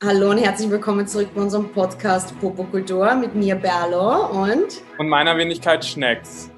[0.00, 5.36] Hallo und herzlich willkommen zurück bei unserem Podcast Popokultur mit mir Berlo und und meiner
[5.36, 6.52] Wenigkeit Schnecks.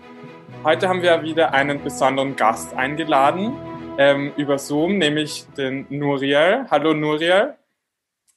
[0.63, 3.57] Heute haben wir wieder einen besonderen Gast eingeladen
[3.97, 6.67] ähm, über Zoom, nämlich den Nuriel.
[6.71, 7.55] Hallo Nuriel.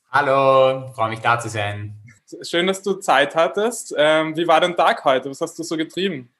[0.09, 1.97] Hallo, freue mich da zu sein.
[2.41, 3.93] Schön, dass du Zeit hattest.
[3.97, 5.29] Ähm, wie war dein Tag heute?
[5.29, 6.32] Was hast du so getrieben?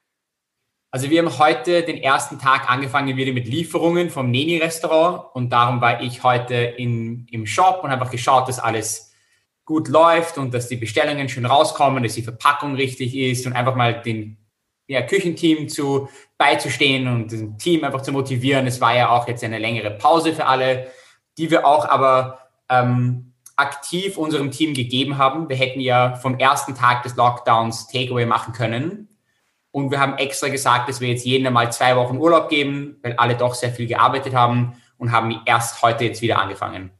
[0.94, 5.80] Also wir haben heute den ersten Tag angefangen wieder mit Lieferungen vom Neni-Restaurant und darum
[5.80, 9.12] war ich heute in, im Shop und einfach geschaut, dass alles
[9.64, 13.74] gut läuft und dass die Bestellungen schön rauskommen, dass die Verpackung richtig ist und einfach
[13.74, 14.36] mal den
[14.86, 18.68] ja, Küchenteam zu beizustehen und das Team einfach zu motivieren.
[18.68, 20.92] Es war ja auch jetzt eine längere Pause für alle,
[21.38, 25.48] die wir auch aber ähm, aktiv unserem Team gegeben haben.
[25.48, 29.08] Wir hätten ja vom ersten Tag des Lockdowns Takeaway machen können
[29.74, 33.14] und wir haben extra gesagt, dass wir jetzt jedem einmal zwei Wochen Urlaub geben, weil
[33.14, 36.92] alle doch sehr viel gearbeitet haben und haben erst heute jetzt wieder angefangen.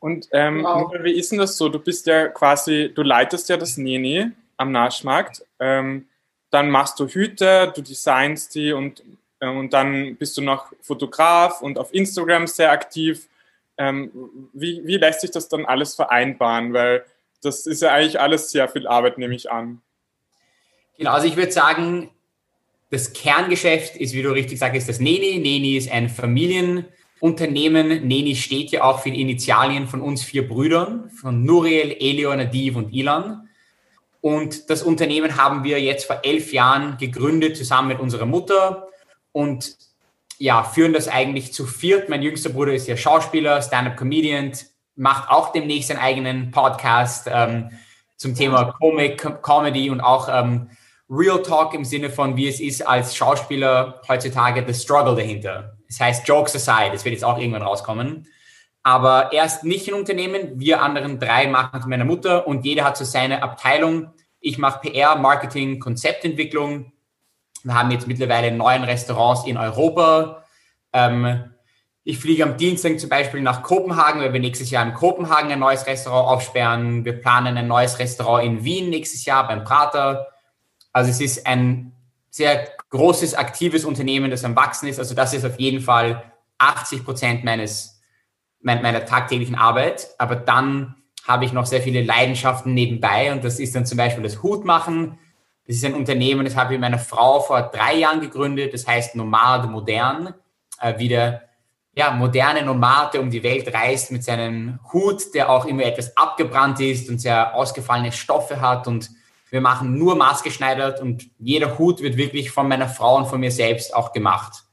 [0.00, 0.92] Und ähm, wow.
[1.02, 1.68] wie ist denn das so?
[1.68, 5.46] Du bist ja quasi, du leitest ja das Neni am Naschmarkt.
[5.60, 6.08] Ähm,
[6.50, 9.04] dann machst du Hüte, du designst die und,
[9.38, 13.28] äh, und dann bist du noch Fotograf und auf Instagram sehr aktiv.
[13.78, 14.10] Ähm,
[14.52, 16.72] wie, wie lässt sich das dann alles vereinbaren?
[16.72, 17.04] Weil
[17.40, 19.80] das ist ja eigentlich alles sehr viel Arbeit, nehme ich an.
[21.02, 22.10] Genau, also ich würde sagen,
[22.90, 25.40] das Kerngeschäft ist, wie du richtig sagst, das Neni.
[25.40, 28.06] Neni ist ein Familienunternehmen.
[28.06, 32.76] Neni steht ja auch für die Initialien von uns vier Brüdern, von Nuriel, Elio, Nadiv
[32.76, 33.48] und Ilan.
[34.20, 38.86] Und das Unternehmen haben wir jetzt vor elf Jahren gegründet, zusammen mit unserer Mutter.
[39.32, 39.76] Und
[40.38, 42.08] ja, führen das eigentlich zu viert.
[42.08, 44.52] Mein jüngster Bruder ist ja Schauspieler, Stand-up-Comedian,
[44.94, 47.70] macht auch demnächst einen eigenen Podcast ähm,
[48.16, 50.70] zum Thema Comic, Comedy und auch ähm,
[51.14, 55.76] Real Talk im Sinne von, wie es ist als Schauspieler heutzutage, the struggle dahinter.
[55.86, 58.26] Das heißt, Jokes aside, das wird jetzt auch irgendwann rauskommen.
[58.82, 62.84] Aber er ist nicht ein Unternehmen, wir anderen drei machen mit meiner Mutter und jeder
[62.84, 64.10] hat so seine Abteilung.
[64.40, 66.92] Ich mache PR, Marketing, Konzeptentwicklung.
[67.62, 70.44] Wir haben jetzt mittlerweile neun Restaurants in Europa.
[70.94, 71.44] Ähm,
[72.04, 75.60] ich fliege am Dienstag zum Beispiel nach Kopenhagen, weil wir nächstes Jahr in Kopenhagen ein
[75.60, 77.04] neues Restaurant aufsperren.
[77.04, 80.31] Wir planen ein neues Restaurant in Wien nächstes Jahr beim Prater.
[80.92, 81.92] Also es ist ein
[82.30, 84.98] sehr großes, aktives Unternehmen, das am Wachsen ist.
[84.98, 88.00] Also das ist auf jeden Fall 80 Prozent meines,
[88.60, 90.08] meiner tagtäglichen Arbeit.
[90.18, 90.94] Aber dann
[91.26, 95.18] habe ich noch sehr viele Leidenschaften nebenbei und das ist dann zum Beispiel das Hutmachen.
[95.66, 98.74] Das ist ein Unternehmen, das habe ich mit meiner Frau vor drei Jahren gegründet.
[98.74, 100.34] Das heißt Nomade Modern.
[100.80, 101.42] Äh, wieder
[101.94, 106.80] ja, moderne Nomade um die Welt reist mit seinem Hut, der auch immer etwas abgebrannt
[106.80, 109.10] ist und sehr ausgefallene Stoffe hat und
[109.52, 113.50] wir machen nur maßgeschneidert und jeder Hut wird wirklich von meiner Frau und von mir
[113.50, 114.64] selbst auch gemacht.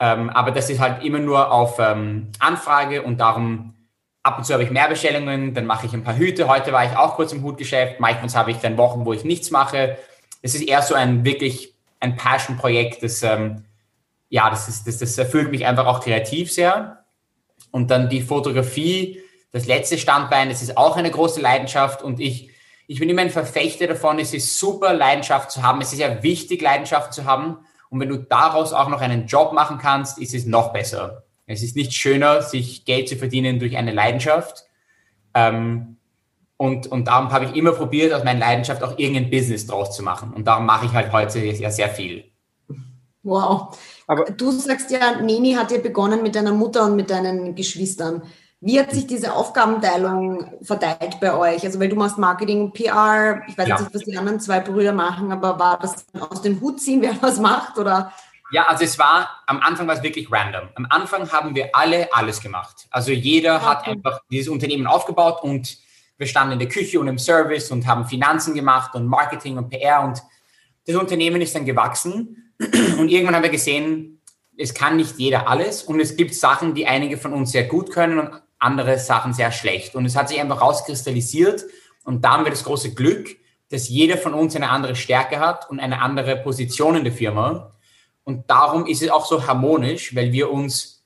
[0.00, 3.74] Ähm, aber das ist halt immer nur auf ähm, Anfrage und darum
[4.24, 6.48] ab und zu habe ich mehr Bestellungen, dann mache ich ein paar Hüte.
[6.48, 8.00] Heute war ich auch kurz im Hutgeschäft.
[8.00, 9.98] Manchmal habe ich dann Wochen, wo ich nichts mache.
[10.42, 13.66] Es ist eher so ein wirklich ein Passion-Projekt, das, ähm,
[14.30, 17.04] ja, das, ist, das, das erfüllt mich einfach auch kreativ sehr.
[17.70, 19.22] Und dann die Fotografie,
[19.52, 22.50] das letzte Standbein, das ist auch eine große Leidenschaft und ich
[22.86, 25.80] ich bin immer ein Verfechter davon, es ist super, Leidenschaft zu haben.
[25.80, 27.58] Es ist ja wichtig, Leidenschaft zu haben.
[27.88, 31.24] Und wenn du daraus auch noch einen Job machen kannst, ist es noch besser.
[31.46, 34.64] Es ist nicht schöner, sich Geld zu verdienen durch eine Leidenschaft.
[35.34, 35.96] Ähm,
[36.56, 40.02] und, und darum habe ich immer probiert, aus meiner Leidenschaft auch irgendein Business draus zu
[40.02, 40.32] machen.
[40.32, 42.24] Und darum mache ich halt heute ja sehr viel.
[43.22, 43.76] Wow.
[44.06, 48.22] Aber du sagst ja, Neni hat ja begonnen mit deiner Mutter und mit deinen Geschwistern.
[48.66, 51.62] Wie hat sich diese Aufgabenteilung verteilt bei euch?
[51.64, 53.78] Also, weil du machst Marketing und PR, ich weiß ja.
[53.78, 57.20] nicht, was die anderen zwei Brüder machen, aber war das aus dem Hut ziehen, wer
[57.20, 58.10] was macht oder?
[58.52, 60.70] Ja, also es war, am Anfang war es wirklich random.
[60.76, 62.86] Am Anfang haben wir alle alles gemacht.
[62.90, 63.64] Also jeder okay.
[63.66, 65.76] hat einfach dieses Unternehmen aufgebaut und
[66.16, 69.68] wir standen in der Küche und im Service und haben Finanzen gemacht und Marketing und
[69.68, 70.22] PR und
[70.86, 72.54] das Unternehmen ist dann gewachsen
[72.98, 74.22] und irgendwann haben wir gesehen,
[74.56, 77.90] es kann nicht jeder alles und es gibt Sachen, die einige von uns sehr gut
[77.90, 79.94] können und andere Sachen sehr schlecht.
[79.94, 81.64] Und es hat sich einfach rauskristallisiert
[82.04, 83.36] und da haben wir das große Glück,
[83.70, 87.72] dass jeder von uns eine andere Stärke hat und eine andere Position in der Firma.
[88.24, 91.04] Und darum ist es auch so harmonisch, weil wir uns,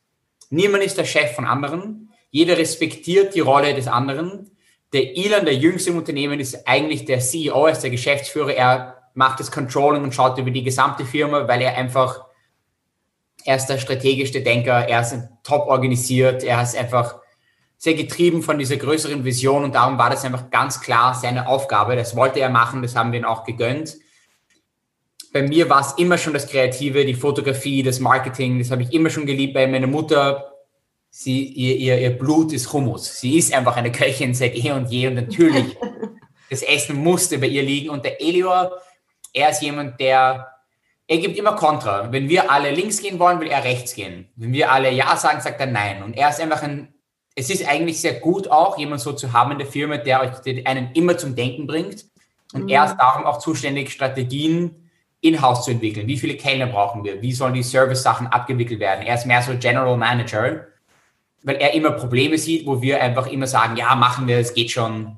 [0.50, 4.50] niemand ist der Chef von anderen, jeder respektiert die Rolle des anderen.
[4.92, 9.40] Der Ilan, der jüngste im Unternehmen, ist eigentlich der CEO, ist der Geschäftsführer, er macht
[9.40, 12.26] das Controlling und schaut über die gesamte Firma, weil er einfach,
[13.44, 17.20] er ist der strategischste Denker, er ist top organisiert, er ist einfach
[17.78, 21.94] sehr getrieben von dieser größeren Vision und darum war das einfach ganz klar seine Aufgabe.
[21.94, 23.96] Das wollte er machen, das haben wir ihm auch gegönnt.
[25.32, 28.92] Bei mir war es immer schon das Kreative, die Fotografie, das Marketing, das habe ich
[28.92, 29.54] immer schon geliebt.
[29.54, 30.52] Bei meiner Mutter
[31.10, 33.20] sie, ihr, ihr, ihr Blut ist Hummus.
[33.20, 35.76] Sie ist einfach eine Köchin seit eh und je und natürlich,
[36.50, 37.90] das Essen musste bei ihr liegen.
[37.90, 38.72] Und der Elior,
[39.32, 40.48] er ist jemand, der,
[41.06, 42.10] er gibt immer Kontra.
[42.12, 44.28] Wenn wir alle links gehen wollen, will er rechts gehen.
[44.36, 46.02] Wenn wir alle Ja sagen, sagt er Nein.
[46.02, 46.94] Und er ist einfach ein,
[47.38, 50.38] es ist eigentlich sehr gut auch, jemand so zu haben in der Firma, der euch
[50.40, 52.04] der einen immer zum Denken bringt.
[52.52, 52.68] Und mhm.
[52.68, 54.90] er ist darum auch zuständig, Strategien
[55.20, 56.08] in-house zu entwickeln.
[56.08, 57.22] Wie viele Kellner brauchen wir?
[57.22, 59.06] Wie sollen die Service-Sachen abgewickelt werden?
[59.06, 60.66] Er ist mehr so General Manager,
[61.44, 64.72] weil er immer Probleme sieht, wo wir einfach immer sagen, ja, machen wir, es geht
[64.72, 65.16] schon.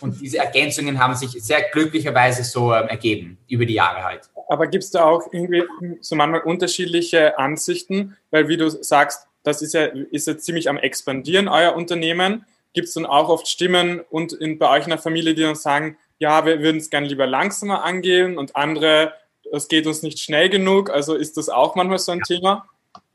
[0.00, 4.28] Und diese Ergänzungen haben sich sehr glücklicherweise so ähm, ergeben, über die Jahre halt.
[4.48, 5.62] Aber gibt es da auch irgendwie
[6.02, 8.14] so manchmal unterschiedliche Ansichten?
[8.30, 12.44] Weil wie du sagst, das ist ja, ist ja ziemlich am expandieren, euer Unternehmen.
[12.72, 15.54] Gibt es dann auch oft Stimmen und in, bei euch in der Familie, die dann
[15.54, 19.12] sagen, ja, wir würden es gerne lieber langsamer angehen und andere,
[19.52, 20.90] es geht uns nicht schnell genug.
[20.90, 22.66] Also ist das auch manchmal so ein ja, Thema?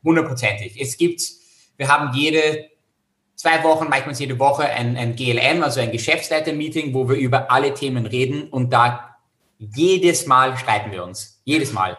[0.02, 0.80] Hundertprozentig.
[0.80, 1.22] Es gibt,
[1.76, 2.70] wir haben jede
[3.34, 7.74] zwei Wochen, manchmal jede Woche ein, ein GLM, also ein Geschäftsleiter-Meeting, wo wir über alle
[7.74, 9.18] Themen reden und da
[9.58, 11.42] jedes Mal streiten wir uns.
[11.44, 11.98] Jedes Mal.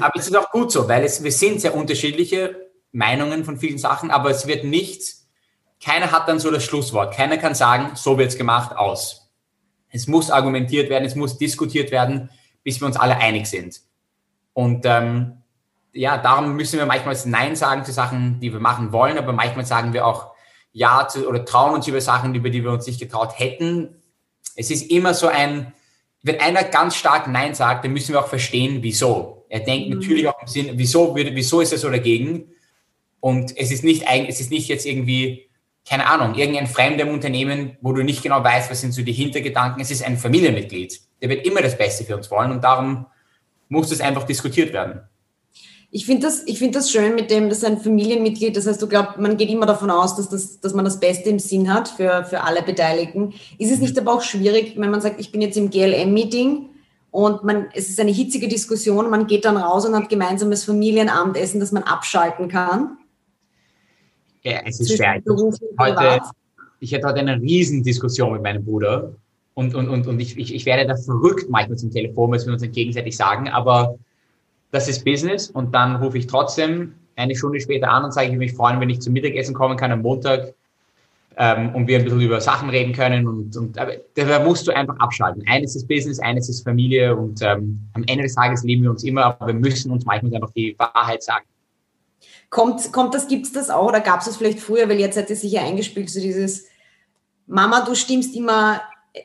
[0.00, 3.78] Aber es ist auch gut so, weil es, wir sind sehr unterschiedliche Meinungen von vielen
[3.78, 5.02] Sachen, aber es wird nicht,
[5.84, 7.14] keiner hat dann so das Schlusswort.
[7.14, 9.30] Keiner kann sagen, so wird es gemacht, aus.
[9.90, 12.30] Es muss argumentiert werden, es muss diskutiert werden,
[12.62, 13.80] bis wir uns alle einig sind.
[14.52, 15.38] Und ähm,
[15.92, 19.64] ja, darum müssen wir manchmal Nein sagen zu Sachen, die wir machen wollen, aber manchmal
[19.64, 20.32] sagen wir auch
[20.72, 24.02] Ja zu, oder trauen uns über Sachen, über die wir uns nicht getraut hätten.
[24.56, 25.72] Es ist immer so ein,
[26.22, 29.46] wenn einer ganz stark Nein sagt, dann müssen wir auch verstehen, wieso.
[29.48, 30.00] Er denkt mhm.
[30.00, 32.52] natürlich auch im Sinn, wieso, wieso ist er so dagegen?
[33.20, 35.48] Und es ist nicht, es ist nicht jetzt irgendwie
[35.88, 39.12] keine Ahnung, irgendein Fremder im Unternehmen, wo du nicht genau weißt, was sind so die
[39.12, 39.80] Hintergedanken.
[39.80, 41.00] Es ist ein Familienmitglied.
[41.22, 43.06] Der wird immer das Beste für uns wollen und darum
[43.68, 45.00] muss das einfach diskutiert werden.
[45.90, 48.54] Ich finde das, ich das schön mit dem, das ist ein Familienmitglied.
[48.54, 51.30] Das heißt, du glaubst, man geht immer davon aus, dass, das, dass man das Beste
[51.30, 53.32] im Sinn hat für, für alle Beteiligten.
[53.56, 56.68] Ist es nicht aber auch schwierig, wenn man sagt, ich bin jetzt im GLM-Meeting
[57.10, 61.58] und man, es ist eine hitzige Diskussion, man geht dann raus und hat gemeinsames Familienabendessen,
[61.58, 62.97] das man abschalten kann?
[64.42, 65.20] Ja, es ist schwer.
[65.78, 66.20] Heute,
[66.80, 69.12] ich hatte heute eine Riesendiskussion mit meinem Bruder
[69.54, 72.52] und, und, und, und ich, ich, ich werde da verrückt manchmal zum Telefon, was wir
[72.52, 73.98] uns gegenseitig sagen, aber
[74.70, 78.32] das ist Business und dann rufe ich trotzdem eine Stunde später an und sage, ich
[78.32, 80.54] würde mich freuen, wenn ich zum Mittagessen kommen kann am Montag
[81.36, 84.72] ähm, und wir ein bisschen über Sachen reden können und, und aber da musst du
[84.72, 85.42] einfach abschalten.
[85.48, 89.02] Eines ist Business, eines ist Familie und ähm, am Ende des Tages lieben wir uns
[89.02, 91.44] immer, aber wir müssen uns manchmal einfach die Wahrheit sagen.
[92.50, 95.18] Kommt, kommt das, gibt es das auch oder gab es das vielleicht früher, weil jetzt
[95.18, 96.66] hat es sich ja eingespielt, so dieses
[97.46, 98.80] Mama, du stimmst immer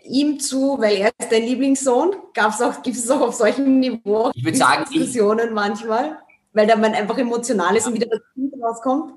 [0.06, 2.16] ihm zu, weil er ist dein Lieblingssohn?
[2.34, 6.18] Gab's auch, gibt es auch auf solchem Niveau ich würde sagen, Diskussionen ich, manchmal,
[6.54, 9.14] weil da man einfach emotional ist und wieder das Kind rauskommt?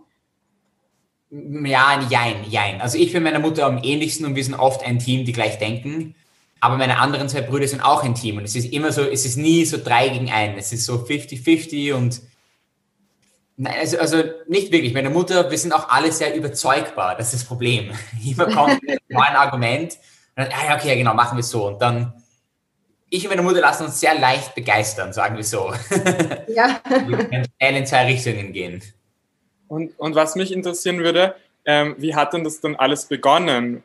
[1.31, 2.81] Ja, jein, jein.
[2.81, 5.59] Also ich bin meiner Mutter am ähnlichsten und wir sind oft ein Team, die gleich
[5.59, 6.15] denken.
[6.61, 9.25] Aber meine anderen zwei Brüder sind auch ein Team und es ist immer so, es
[9.25, 10.57] ist nie so drei gegen einen.
[10.57, 12.23] Es ist so 50-50 und
[13.59, 14.93] Nein, also, also nicht wirklich.
[14.93, 17.17] Meine Mutter, wir sind auch alle sehr überzeugbar.
[17.17, 17.91] Das ist das Problem.
[18.25, 19.95] Immer kommt ein neues Argument
[20.37, 21.67] und dann, ah, ja, okay, genau, machen wir so.
[21.69, 22.13] Und dann,
[23.09, 25.73] ich und meine Mutter lassen uns sehr leicht begeistern, sagen wir so.
[26.49, 26.81] Ja.
[27.07, 28.83] wir können schnell in zwei Richtungen gehen.
[29.69, 33.83] Und, und was mich interessieren würde, ähm, wie hat denn das dann alles begonnen?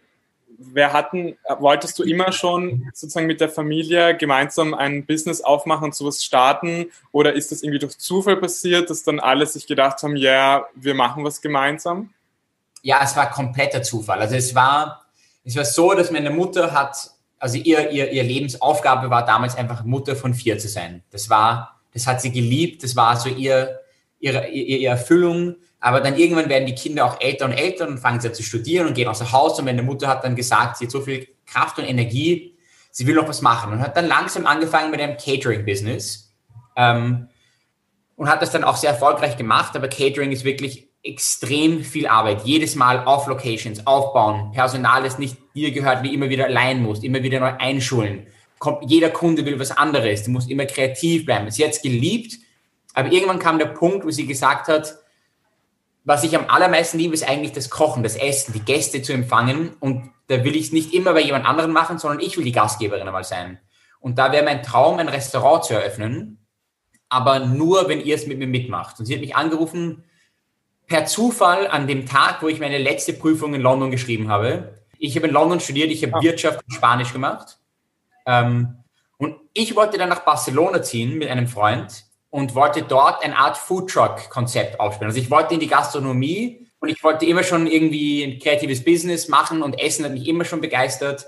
[0.74, 5.96] Wer hatten, wolltest du immer schon sozusagen mit der Familie gemeinsam ein Business aufmachen und
[5.96, 6.88] sowas starten?
[7.12, 10.66] Oder ist das irgendwie durch Zufall passiert, dass dann alle sich gedacht haben, ja, yeah,
[10.76, 12.12] wir machen was gemeinsam?
[12.82, 14.20] Ja, es war kompletter Zufall.
[14.20, 15.06] Also es war,
[15.44, 19.84] es war so, dass meine Mutter hat, also ihr, ihr, ihr Lebensaufgabe war damals einfach
[19.84, 21.04] Mutter von vier zu sein.
[21.12, 23.80] Das war, das hat sie geliebt, das war so ihr,
[24.20, 28.22] ihre, ihre Erfüllung aber dann irgendwann werden die Kinder auch älter und älter und fangen
[28.22, 29.58] sie an zu studieren und gehen außer Haus.
[29.58, 32.56] Und meine Mutter hat dann gesagt, sie hat so viel Kraft und Energie,
[32.92, 33.74] sie will noch was machen.
[33.74, 36.32] Und hat dann langsam angefangen mit einem Catering-Business.
[36.76, 37.30] Ähm,
[38.16, 39.76] und hat das dann auch sehr erfolgreich gemacht.
[39.76, 42.44] Aber Catering ist wirklich extrem viel Arbeit.
[42.46, 47.04] Jedes Mal auf Locations, aufbauen, Personal, das nicht dir gehört, wie immer wieder allein musst,
[47.04, 48.28] immer wieder neu einschulen.
[48.60, 50.22] Kommt, jeder Kunde will was anderes.
[50.22, 51.50] Du musst immer kreativ bleiben.
[51.50, 52.38] Sie hat es geliebt.
[52.94, 55.01] Aber irgendwann kam der Punkt, wo sie gesagt hat,
[56.04, 59.76] was ich am allermeisten liebe, ist eigentlich das Kochen, das Essen, die Gäste zu empfangen.
[59.80, 62.52] Und da will ich es nicht immer bei jemand anderem machen, sondern ich will die
[62.52, 63.60] Gastgeberin einmal sein.
[64.00, 66.46] Und da wäre mein Traum, ein Restaurant zu eröffnen,
[67.08, 69.00] aber nur, wenn ihr es mit mir mitmacht.
[69.00, 70.04] Und sie hat mich angerufen,
[70.88, 74.82] per Zufall an dem Tag, wo ich meine letzte Prüfung in London geschrieben habe.
[74.98, 76.22] Ich habe in London studiert, ich habe ah.
[76.22, 77.60] Wirtschaft und Spanisch gemacht.
[78.26, 78.78] Ähm,
[79.18, 83.58] und ich wollte dann nach Barcelona ziehen mit einem Freund und wollte dort eine Art
[83.58, 85.12] Foodtruck-Konzept aufspielen.
[85.12, 89.28] Also ich wollte in die Gastronomie Und ich wollte immer schon irgendwie ein kreatives Business
[89.28, 91.28] machen und Essen hat mich immer schon begeistert.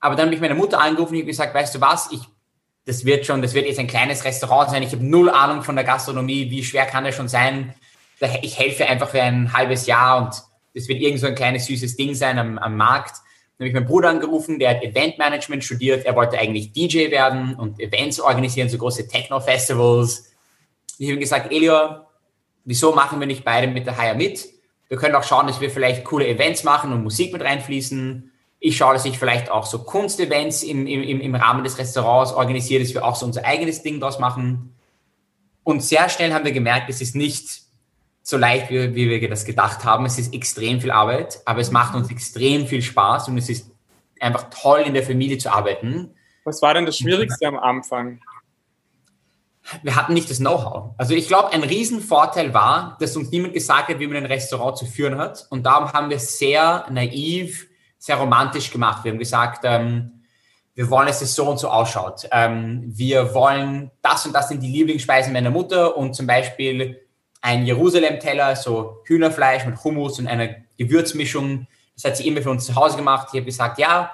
[0.00, 2.20] Aber dann habe ich meine Mutter angerufen und gesagt, weißt du was, ich,
[2.84, 4.82] das wird schon, das wird jetzt ein kleines Restaurant sein.
[4.82, 6.50] Ich habe null Ahnung von der Gastronomie.
[6.50, 7.74] Wie schwer kann das schon sein?
[8.42, 10.42] Ich helfe einfach für ein halbes Jahr und
[10.74, 13.18] das wird irgend so ein kleines süßes Ding sein am, am Markt.
[13.58, 16.04] Dann habe ich meinen Bruder angerufen, der hat Eventmanagement studiert.
[16.04, 20.30] Er wollte eigentlich DJ werden und Events organisieren, so große Techno-Festivals.
[20.98, 22.00] Ich habe ihm gesagt, Elio,
[22.64, 24.46] wieso machen wir nicht beide mit der Hire mit?
[24.88, 28.30] Wir können auch schauen, dass wir vielleicht coole Events machen und Musik mit reinfließen.
[28.60, 32.82] Ich schaue, dass ich vielleicht auch so Kunstevents im, im, im Rahmen des Restaurants organisiere,
[32.82, 34.74] dass wir auch so unser eigenes Ding draus machen.
[35.64, 37.65] Und sehr schnell haben wir gemerkt, es ist nicht
[38.28, 40.04] so leicht, wie, wie wir das gedacht haben.
[40.04, 43.70] Es ist extrem viel Arbeit, aber es macht uns extrem viel Spaß und es ist
[44.18, 46.10] einfach toll, in der Familie zu arbeiten.
[46.42, 48.18] Was war denn das Schwierigste am Anfang?
[49.82, 50.94] wir hatten nicht das Know-how.
[50.96, 54.76] Also ich glaube, ein Riesenvorteil war, dass uns niemand gesagt hat, wie man ein Restaurant
[54.76, 55.46] zu führen hat.
[55.50, 57.66] Und darum haben wir sehr naiv,
[57.98, 59.04] sehr romantisch gemacht.
[59.04, 60.22] Wir haben gesagt, ähm,
[60.74, 62.28] wir wollen, dass es so und so ausschaut.
[62.30, 67.05] Ähm, wir wollen, das und das sind die Lieblingsspeisen meiner Mutter und zum Beispiel
[67.46, 70.48] ein Jerusalem-Teller, so Hühnerfleisch mit Hummus und einer
[70.78, 71.68] Gewürzmischung.
[71.94, 73.28] Das hat sie immer für uns zu Hause gemacht.
[73.30, 74.10] Ich habe gesagt, ja,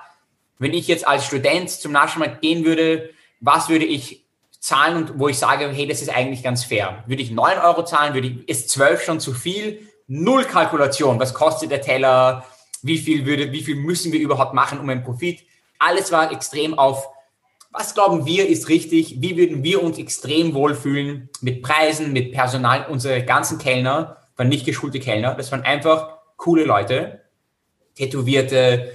[0.58, 3.08] wenn ich jetzt als Student zum Naschmarkt gehen würde,
[3.40, 4.26] was würde ich
[4.60, 7.04] zahlen und wo ich sage, hey, das ist eigentlich ganz fair.
[7.06, 9.88] Würde ich 9 Euro zahlen, würde ich, ist 12 schon zu viel?
[10.06, 11.18] Null Kalkulation.
[11.18, 12.44] Was kostet der Teller?
[12.82, 15.42] Wie viel würde, wie viel müssen wir überhaupt machen um einen Profit?
[15.78, 17.08] Alles war extrem auf,
[17.72, 19.20] was glauben wir ist richtig?
[19.20, 22.86] Wie würden wir uns extrem wohlfühlen mit Preisen, mit Personal?
[22.88, 25.34] Unsere ganzen Kellner waren nicht geschulte Kellner.
[25.34, 27.22] Das waren einfach coole Leute.
[27.94, 28.90] Tätowierte,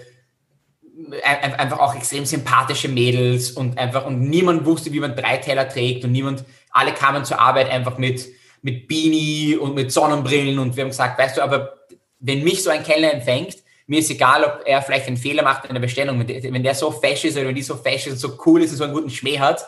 [1.24, 6.04] einfach auch extrem sympathische Mädels und einfach, und niemand wusste, wie man drei Teller trägt
[6.04, 8.28] und niemand, alle kamen zur Arbeit einfach mit,
[8.62, 11.76] mit Beanie und mit Sonnenbrillen und wir haben gesagt, weißt du, aber
[12.20, 13.58] wenn mich so ein Kellner empfängt,
[13.88, 16.92] mir ist egal, ob er vielleicht einen Fehler macht in der Bestellung, wenn der so
[16.92, 18.94] fesch ist oder wenn die so fesch ist und so cool ist und so einen
[18.94, 19.66] guten Schmäh hat,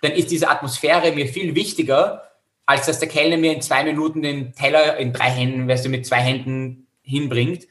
[0.00, 2.30] dann ist diese Atmosphäre mir viel wichtiger,
[2.64, 5.90] als dass der Kellner mir in zwei Minuten den Teller in drei Händen, weißt du,
[5.90, 7.66] mit zwei Händen hinbringt.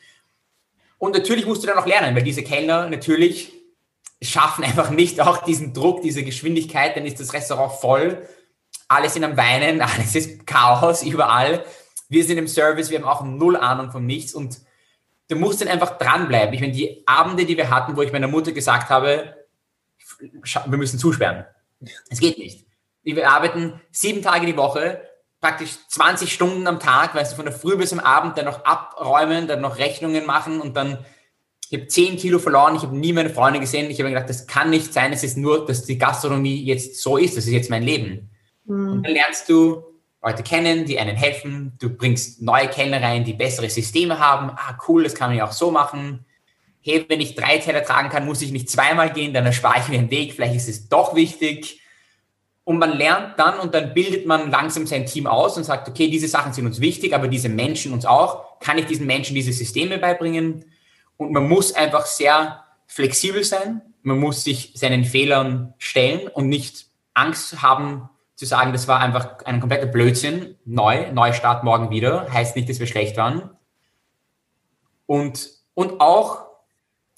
[1.00, 3.51] Und natürlich musst du dann auch lernen, weil diese Kellner natürlich
[4.22, 8.27] schaffen einfach nicht auch diesen Druck, diese Geschwindigkeit, dann ist das Restaurant voll,
[8.88, 11.65] alle sind am Weinen, alles ist Chaos überall.
[12.10, 14.60] Wir sind im Service, wir haben auch null Ahnung von nichts und
[15.29, 16.53] du musst dann einfach dranbleiben.
[16.53, 19.36] Ich meine, die Abende, die wir hatten, wo ich meiner Mutter gesagt habe,
[20.19, 21.45] wir müssen zusperren.
[22.09, 22.65] Es geht nicht.
[23.03, 25.01] Wir arbeiten sieben Tage die Woche,
[25.39, 28.65] praktisch 20 Stunden am Tag, weißt du, von der Früh bis am Abend, dann noch
[28.65, 31.05] abräumen, dann noch Rechnungen machen und dann,
[31.69, 33.89] ich habe 10 Kilo verloren, ich habe nie meine Freunde gesehen.
[33.89, 37.01] Ich habe mir gedacht, das kann nicht sein, es ist nur, dass die Gastronomie jetzt
[37.01, 38.31] so ist, das ist jetzt mein Leben.
[38.65, 38.91] Mhm.
[38.91, 39.83] Und dann lernst du
[40.22, 44.50] Leute kennen, die einen helfen, du bringst neue Kellner rein, die bessere Systeme haben.
[44.50, 46.26] Ah, cool, das kann man ja auch so machen.
[46.82, 49.88] Hey, wenn ich drei Teller tragen kann, muss ich nicht zweimal gehen, dann erspare ich
[49.88, 51.82] mir den Weg, vielleicht ist es doch wichtig.
[52.66, 56.10] Und man lernt dann und dann bildet man langsam sein Team aus und sagt, okay,
[56.10, 58.60] diese Sachen sind uns wichtig, aber diese Menschen uns auch.
[58.60, 60.66] Kann ich diesen Menschen diese Systeme beibringen?
[61.18, 63.82] Und man muss einfach sehr flexibel sein.
[64.04, 69.43] Man muss sich seinen Fehlern stellen und nicht Angst haben zu sagen, das war einfach
[69.43, 70.55] ein kompletter Blödsinn.
[70.63, 72.31] Neu, Neustart morgen wieder.
[72.31, 73.50] Heißt nicht, dass wir schlecht waren.
[75.05, 76.46] Und, und auch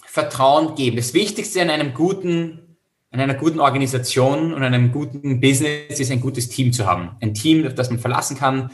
[0.03, 0.97] Vertrauen geben.
[0.97, 2.75] Das Wichtigste an einem guten
[3.11, 7.17] in einer guten Organisation und einem guten Business ist ein gutes Team zu haben.
[7.21, 8.71] Ein Team, auf das man verlassen kann.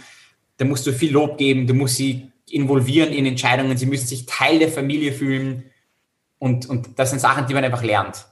[0.55, 4.25] Da musst du viel Lob geben, du musst sie involvieren in Entscheidungen, sie müssen sich
[4.25, 5.65] Teil der Familie fühlen.
[6.39, 8.27] Und, und das sind Sachen, die man einfach lernt.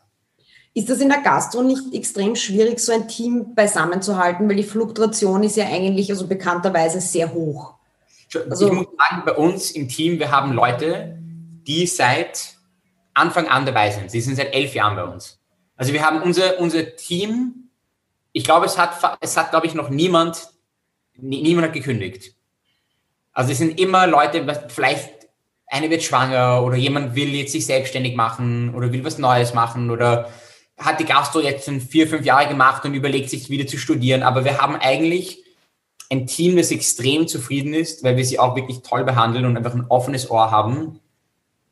[0.75, 4.57] Ist das in der Gastro nicht extrem schwierig, so ein Team beisammen zu halten, weil
[4.57, 7.73] die Fluktuation ist ja eigentlich also bekannterweise sehr hoch.
[8.49, 11.17] Also, ich muss sagen, bei uns im Team, wir haben Leute,
[11.65, 12.55] die seit
[13.13, 14.11] Anfang an dabei sind.
[14.11, 15.39] Sie sind seit elf Jahren bei uns.
[15.77, 17.69] Also wir haben unser, unser Team,
[18.33, 20.49] ich glaube, es hat, es hat, glaube ich, noch niemand,
[21.15, 22.35] niemand hat gekündigt.
[23.31, 25.09] Also es sind immer Leute, vielleicht
[25.67, 29.89] eine wird schwanger oder jemand will jetzt sich selbstständig machen oder will was Neues machen
[29.89, 30.29] oder
[30.77, 34.23] hat die Gastro jetzt schon vier, fünf Jahre gemacht und überlegt sich wieder zu studieren.
[34.23, 35.43] Aber wir haben eigentlich
[36.11, 39.73] ein Team, das extrem zufrieden ist, weil wir sie auch wirklich toll behandeln und einfach
[39.73, 40.99] ein offenes Ohr haben.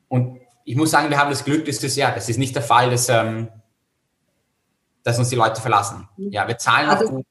[0.08, 2.64] Und ich muss sagen, wir haben das Glück, dass das ja, das ist nicht der
[2.64, 3.50] Fall, dass ähm,
[5.04, 6.08] dass uns die Leute verlassen.
[6.18, 7.26] Ja, wir zahlen hat auch gut.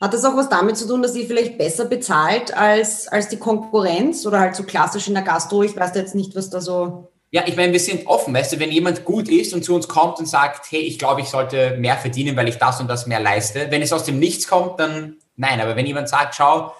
[0.00, 3.38] Hat das auch was damit zu tun, dass ihr vielleicht besser bezahlt als, als die
[3.38, 5.62] Konkurrenz oder halt so klassisch in der Gastro?
[5.62, 7.10] Ich weiß jetzt nicht, was da so.
[7.34, 9.88] Ja, ich meine, wir sind offen, weißt du, wenn jemand gut ist und zu uns
[9.88, 13.08] kommt und sagt, hey, ich glaube, ich sollte mehr verdienen, weil ich das und das
[13.08, 13.72] mehr leiste.
[13.72, 15.60] Wenn es aus dem Nichts kommt, dann nein.
[15.60, 16.72] Aber wenn jemand sagt, schau,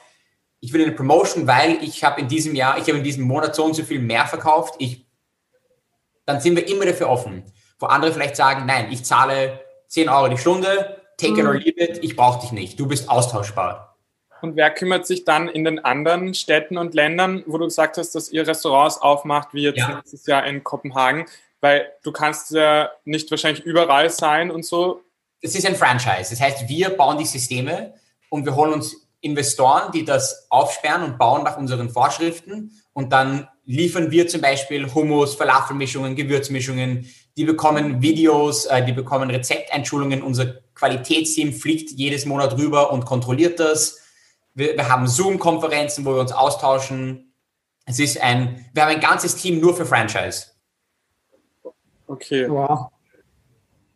[0.60, 3.56] ich will eine Promotion, weil ich habe in diesem Jahr, ich habe in diesem Monat
[3.56, 5.04] so und so viel mehr verkauft, ich,
[6.24, 7.42] dann sind wir immer dafür offen.
[7.80, 9.58] Wo andere vielleicht sagen, nein, ich zahle
[9.88, 11.62] 10 Euro die Stunde, take it or mhm.
[11.62, 13.93] leave it, ich brauche dich nicht, du bist austauschbar.
[14.44, 18.14] Und wer kümmert sich dann in den anderen Städten und Ländern, wo du gesagt hast,
[18.14, 19.96] dass ihr Restaurants aufmacht, wie jetzt ja.
[19.96, 21.24] letztes Jahr in Kopenhagen?
[21.62, 25.00] Weil du kannst ja nicht wahrscheinlich überall sein und so.
[25.40, 26.28] Es ist ein Franchise.
[26.28, 27.94] Das heißt, wir bauen die Systeme
[28.28, 32.70] und wir holen uns Investoren, die das aufsperren und bauen nach unseren Vorschriften.
[32.92, 37.08] Und dann liefern wir zum Beispiel Hummus, Falafelmischungen, Gewürzmischungen.
[37.38, 40.22] Die bekommen Videos, äh, die bekommen Rezepteinschulungen.
[40.22, 44.03] Unser Qualitätsteam fliegt jedes Monat rüber und kontrolliert das.
[44.54, 47.34] Wir, wir haben Zoom-Konferenzen, wo wir uns austauschen.
[47.86, 50.46] Es ist ein, wir haben ein ganzes Team nur für Franchise.
[52.06, 52.48] Okay.
[52.48, 52.90] Wow.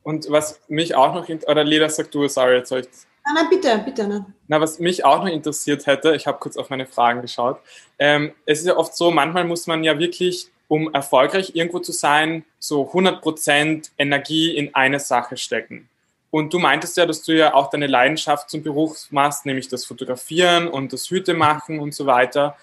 [0.02, 2.88] Und was mich auch noch, oder Leda, sag du, sorry, jetzt soll ich
[3.28, 4.08] Nein, nein, bitte, bitte.
[4.08, 4.34] Nein.
[4.46, 7.60] Na, was mich auch noch interessiert hätte, ich habe kurz auf meine Fragen geschaut.
[7.98, 11.92] Ähm, es ist ja oft so, manchmal muss man ja wirklich, um erfolgreich irgendwo zu
[11.92, 15.90] sein, so 100% Energie in eine Sache stecken.
[16.30, 19.84] Und du meintest ja, dass du ja auch deine Leidenschaft zum Beruf machst, nämlich das
[19.84, 22.56] Fotografieren und das Hüte machen und so weiter.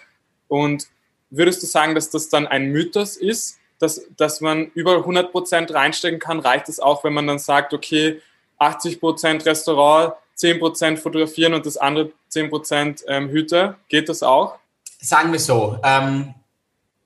[0.47, 0.87] Und
[1.29, 6.19] würdest du sagen, dass das dann ein Mythos ist, dass, dass man über 100% reinstecken
[6.19, 6.39] kann?
[6.39, 8.21] Reicht es auch, wenn man dann sagt, okay,
[8.59, 13.75] 80% Restaurant, 10% fotografieren und das andere 10% ähm, Hüte.
[13.87, 14.55] Geht das auch?
[14.99, 16.33] Sagen wir so, ähm,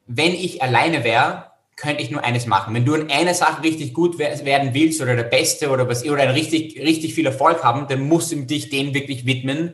[0.07, 1.48] wenn ich alleine wäre,
[1.79, 2.75] könnte ich nur eines machen.
[2.75, 6.35] Wenn du in einer Sache richtig gut werden willst oder der Beste oder was oder
[6.35, 9.73] richtig, richtig viel Erfolg haben, dann musst du dich dem wirklich widmen,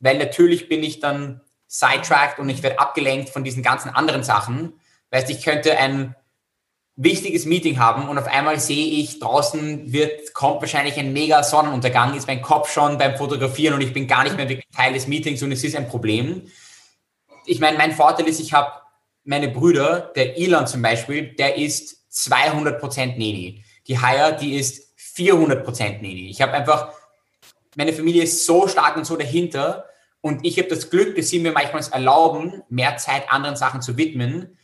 [0.00, 4.74] weil natürlich bin ich dann sidetracked und ich werde abgelenkt von diesen ganzen anderen Sachen.
[5.10, 6.14] Weißt, ich könnte ein
[6.94, 12.14] wichtiges Meeting haben und auf einmal sehe ich, draußen wird, kommt wahrscheinlich ein mega Sonnenuntergang,
[12.14, 15.08] ist mein Kopf schon beim Fotografieren und ich bin gar nicht mehr wirklich Teil des
[15.08, 16.42] Meetings und es ist ein Problem.
[17.46, 18.70] Ich meine, mein Vorteil ist, ich habe
[19.24, 23.64] meine Brüder, der Elon zum Beispiel, der ist 200% Neni.
[23.86, 26.28] Die Haya, die ist 400% Neni.
[26.30, 26.92] Ich habe einfach,
[27.76, 29.86] meine Familie ist so stark und so dahinter
[30.20, 33.96] und ich habe das Glück, dass sie mir manchmal erlauben, mehr Zeit anderen Sachen zu
[33.96, 34.56] widmen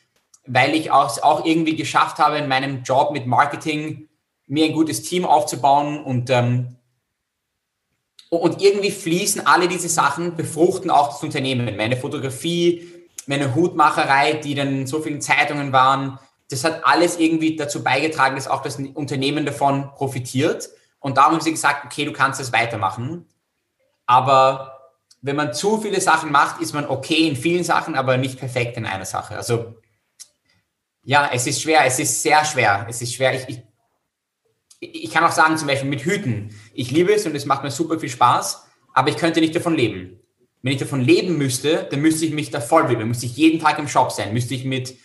[0.47, 4.09] weil ich auch, auch irgendwie geschafft habe, in meinem Job mit Marketing
[4.47, 6.77] mir ein gutes Team aufzubauen und, ähm,
[8.31, 11.77] und irgendwie fließen alle diese Sachen, befruchten auch das Unternehmen.
[11.77, 12.89] Meine Fotografie,
[13.27, 16.19] meine Hutmacherei, die dann in so vielen Zeitungen waren,
[16.51, 20.69] das hat alles irgendwie dazu beigetragen, dass auch das Unternehmen davon profitiert.
[21.01, 23.27] Und darum haben sie gesagt, okay, du kannst das weitermachen.
[24.07, 28.39] Aber wenn man zu viele Sachen macht, ist man okay in vielen Sachen, aber nicht
[28.39, 29.37] perfekt in einer Sache.
[29.37, 29.75] Also
[31.03, 32.87] ja, es ist schwer, es ist sehr schwer.
[32.89, 33.35] Es ist schwer.
[33.35, 33.49] Ich,
[34.81, 36.55] ich, ich kann auch sagen, zum Beispiel mit Hüten.
[36.75, 39.75] Ich liebe es und es macht mir super viel Spaß, aber ich könnte nicht davon
[39.75, 40.21] leben.
[40.63, 43.61] Wenn ich davon leben müsste, dann müsste ich mich da voll widmen, müsste ich jeden
[43.61, 44.97] Tag im Shop sein, müsste ich mit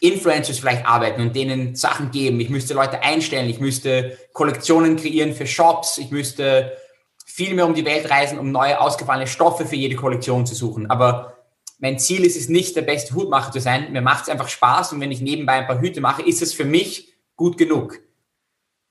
[0.00, 2.40] Influencers vielleicht arbeiten und denen Sachen geben.
[2.40, 6.76] Ich müsste Leute einstellen, ich müsste Kollektionen kreieren für Shops, ich müsste
[7.24, 10.90] viel mehr um die Welt reisen, um neue ausgefallene Stoffe für jede Kollektion zu suchen.
[10.90, 11.36] Aber
[11.78, 13.92] mein Ziel ist es nicht, der beste Hutmacher zu sein.
[13.92, 16.54] Mir macht es einfach Spaß und wenn ich nebenbei ein paar Hüte mache, ist es
[16.54, 18.00] für mich gut genug.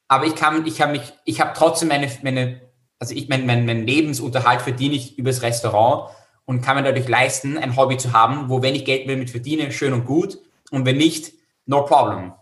[0.08, 2.62] Aber ich kann, ich habe mich, ich habe trotzdem meine, meine,
[3.00, 6.10] also ich, mein, mein, mein Lebensunterhalt verdiene ich übers Restaurant
[6.46, 9.72] und kann mir dadurch leisten, ein Hobby zu haben, wo wenn ich Geld damit verdiene,
[9.72, 10.40] schön und gut
[10.72, 11.34] und wenn nicht,
[11.66, 12.34] no problem.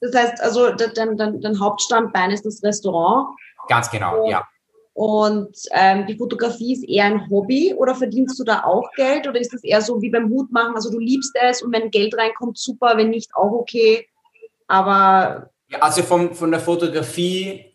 [0.00, 3.28] Das heißt also, dein, dein, dein Hauptstandbein ist das Restaurant.
[3.68, 4.46] Ganz genau, und, ja.
[4.94, 9.40] Und ähm, die Fotografie ist eher ein Hobby oder verdienst du da auch Geld oder
[9.40, 10.74] ist das eher so wie beim Hutmachen?
[10.74, 14.06] Also du liebst es und wenn Geld reinkommt, super, wenn nicht, auch okay.
[14.66, 15.50] Aber.
[15.68, 17.71] Ja, also vom, von der Fotografie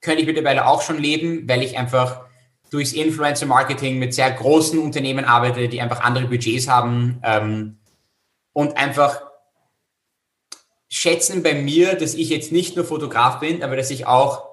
[0.00, 2.22] könnte ich mittlerweile auch schon leben, weil ich einfach
[2.70, 7.78] durchs Influencer-Marketing mit sehr großen Unternehmen arbeite, die einfach andere Budgets haben ähm,
[8.52, 9.22] und einfach
[10.88, 14.50] schätzen bei mir, dass ich jetzt nicht nur Fotograf bin, aber dass ich auch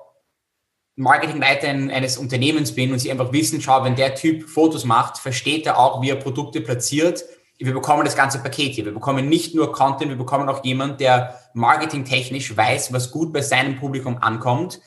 [0.96, 5.66] Marketingleiter eines Unternehmens bin und sie einfach wissen, schau, wenn der Typ Fotos macht, versteht
[5.68, 7.24] er auch, wie er Produkte platziert.
[7.60, 8.86] Wir bekommen das ganze Paket hier.
[8.86, 13.42] Wir bekommen nicht nur Content, wir bekommen auch jemand, der marketingtechnisch weiß, was gut bei
[13.42, 14.80] seinem Publikum ankommt.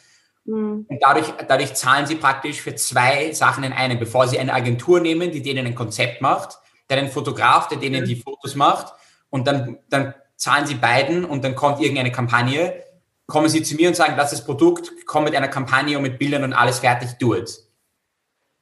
[0.44, 0.86] Mhm.
[0.88, 5.00] Und dadurch, dadurch zahlen sie praktisch für zwei Sachen in einem, bevor sie eine Agentur
[5.00, 8.92] nehmen, die denen ein Konzept macht, dann einen Fotograf, der denen die Fotos macht
[9.30, 12.82] und dann, dann zahlen sie beiden und dann kommt irgendeine Kampagne
[13.30, 16.02] kommen Sie zu mir und sagen, das ist das Produkt, komm mit einer Kampagne und
[16.02, 17.64] mit Bildern und alles fertig, do it.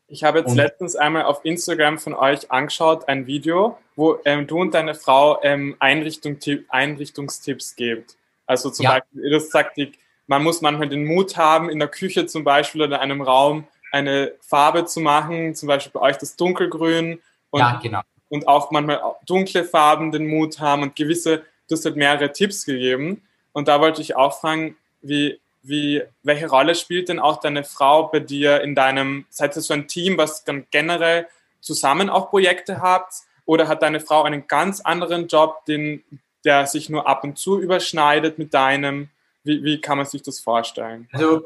[0.07, 4.47] Ich habe jetzt und letztens einmal auf Instagram von euch angeschaut, ein Video, wo ähm,
[4.47, 6.39] du und deine Frau ähm, Einrichtung,
[6.69, 8.17] Einrichtungstipps gebt.
[8.47, 8.93] Also zum ja.
[8.93, 9.93] Beispiel, das sagt, die,
[10.29, 13.67] man muss manchmal den Mut haben, in der Küche zum Beispiel oder in einem Raum
[13.91, 18.03] eine Farbe zu machen, zum Beispiel bei euch das Dunkelgrün Und, ja, genau.
[18.29, 22.67] Und auch manchmal dunkle Farben den Mut haben und gewisse, du hast halt mehrere Tipps
[22.67, 23.23] gegeben.
[23.53, 28.09] Und da wollte ich auch fragen, wie, wie, welche Rolle spielt denn auch deine Frau
[28.09, 31.27] bei dir in deinem, seid ihr so ein Team, was dann generell
[31.61, 33.15] zusammen auch Projekte habt?
[33.47, 36.05] Oder hat deine Frau einen ganz anderen Job, den,
[36.45, 39.09] der sich nur ab und zu überschneidet mit deinem?
[39.49, 41.09] Wie, wie kann man sich das vorstellen?
[41.11, 41.43] Also,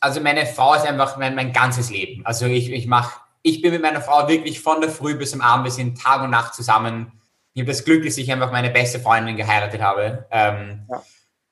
[0.00, 2.24] also meine Frau ist einfach mein, mein ganzes Leben.
[2.26, 5.40] Also ich, ich mache, ich bin mit meiner Frau wirklich von der Früh bis zum
[5.40, 7.10] Abend, wir sind Tag und Nacht zusammen.
[7.54, 10.26] Ich habe das Glück, dass ich einfach meine beste Freundin geheiratet habe.
[10.30, 11.02] Ähm, ja.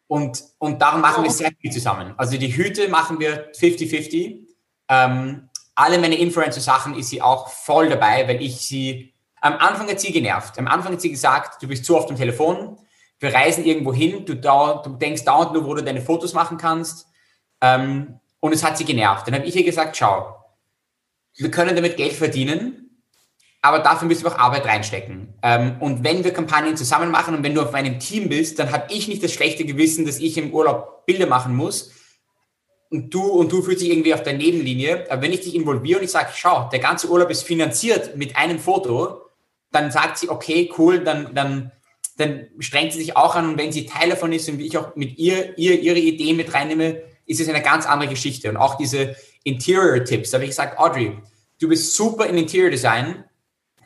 [0.06, 2.12] und, und darum machen wir sehr viel zusammen.
[2.18, 4.46] Also die Hüte machen wir 50-50.
[4.88, 10.00] Ähm, alle meine Influencer-Sachen ist sie auch voll dabei, weil ich sie, am Anfang hat
[10.00, 10.58] sie genervt.
[10.58, 12.78] Am Anfang hat sie gesagt, du bist zu oft am Telefon,
[13.18, 17.06] wir reisen irgendwo hin, du, du denkst dauernd nur, wo du deine Fotos machen kannst.
[17.60, 19.26] Ähm, und es hat sie genervt.
[19.26, 20.36] Dann habe ich ihr gesagt, schau,
[21.36, 23.02] wir können damit Geld verdienen,
[23.62, 25.34] aber dafür müssen wir auch Arbeit reinstecken.
[25.42, 28.70] Ähm, und wenn wir Kampagnen zusammen machen und wenn du auf meinem Team bist, dann
[28.72, 31.92] habe ich nicht das schlechte Gewissen, dass ich im Urlaub Bilder machen muss,
[32.90, 35.06] und du und du fühlst dich irgendwie auf der Nebenlinie.
[35.10, 38.36] Aber wenn ich dich involviere und ich sage, schau, der ganze Urlaub ist finanziert mit
[38.36, 39.22] einem Foto,
[39.72, 41.72] dann sagt sie, okay, cool, dann, dann,
[42.16, 44.78] dann strengt sie sich auch an und wenn sie Teil davon ist und wie ich
[44.78, 48.48] auch mit ihr, ihr ihre Idee mit reinnehme, ist es eine ganz andere Geschichte.
[48.48, 51.18] Und auch diese Interior-Tipps, da habe ich gesagt, Audrey,
[51.60, 53.24] du bist super in Interior Design.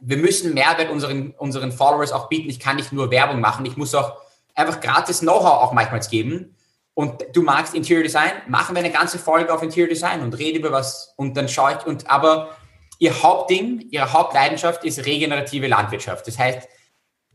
[0.01, 2.49] Wir müssen Mehrwert unseren, unseren Followers auch bieten.
[2.49, 4.21] Ich kann nicht nur Werbung machen, ich muss auch
[4.55, 6.55] einfach gratis Know-how auch manchmal geben
[6.95, 10.59] und du magst Interior Design, machen wir eine ganze Folge auf Interior Design und rede
[10.59, 12.51] über was und dann schaue ich und aber
[12.99, 16.27] ihr Hauptding, ihre Hauptleidenschaft ist regenerative Landwirtschaft.
[16.27, 16.69] Das heißt,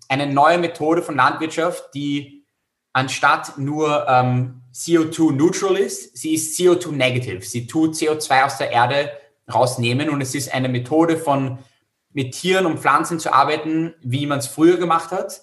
[0.10, 2.46] eine neue Methode von Landwirtschaft, die
[2.94, 7.42] anstatt nur ähm, CO2-neutral ist, sie ist CO2-negative.
[7.42, 9.12] Sie tut CO2 aus der Erde
[9.54, 11.60] rausnehmen und es ist eine Methode von
[12.14, 15.42] mit Tieren und Pflanzen zu arbeiten, wie man es früher gemacht hat.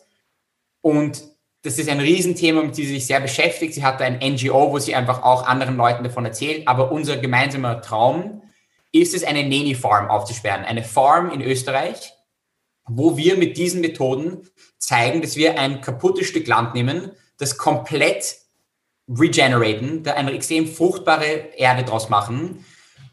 [0.81, 1.23] Und
[1.63, 3.75] das ist ein Riesenthema, mit dem sie sich sehr beschäftigt.
[3.75, 6.67] Sie hat ein NGO, wo sie einfach auch anderen Leuten davon erzählt.
[6.67, 8.43] Aber unser gemeinsamer Traum
[8.91, 10.65] ist es, eine Neni Farm aufzusperren.
[10.65, 12.15] Eine Farm in Österreich,
[12.87, 18.37] wo wir mit diesen Methoden zeigen, dass wir ein kaputtes Stück Land nehmen, das komplett
[19.09, 22.65] regeneraten, da eine extrem fruchtbare Erde draus machen.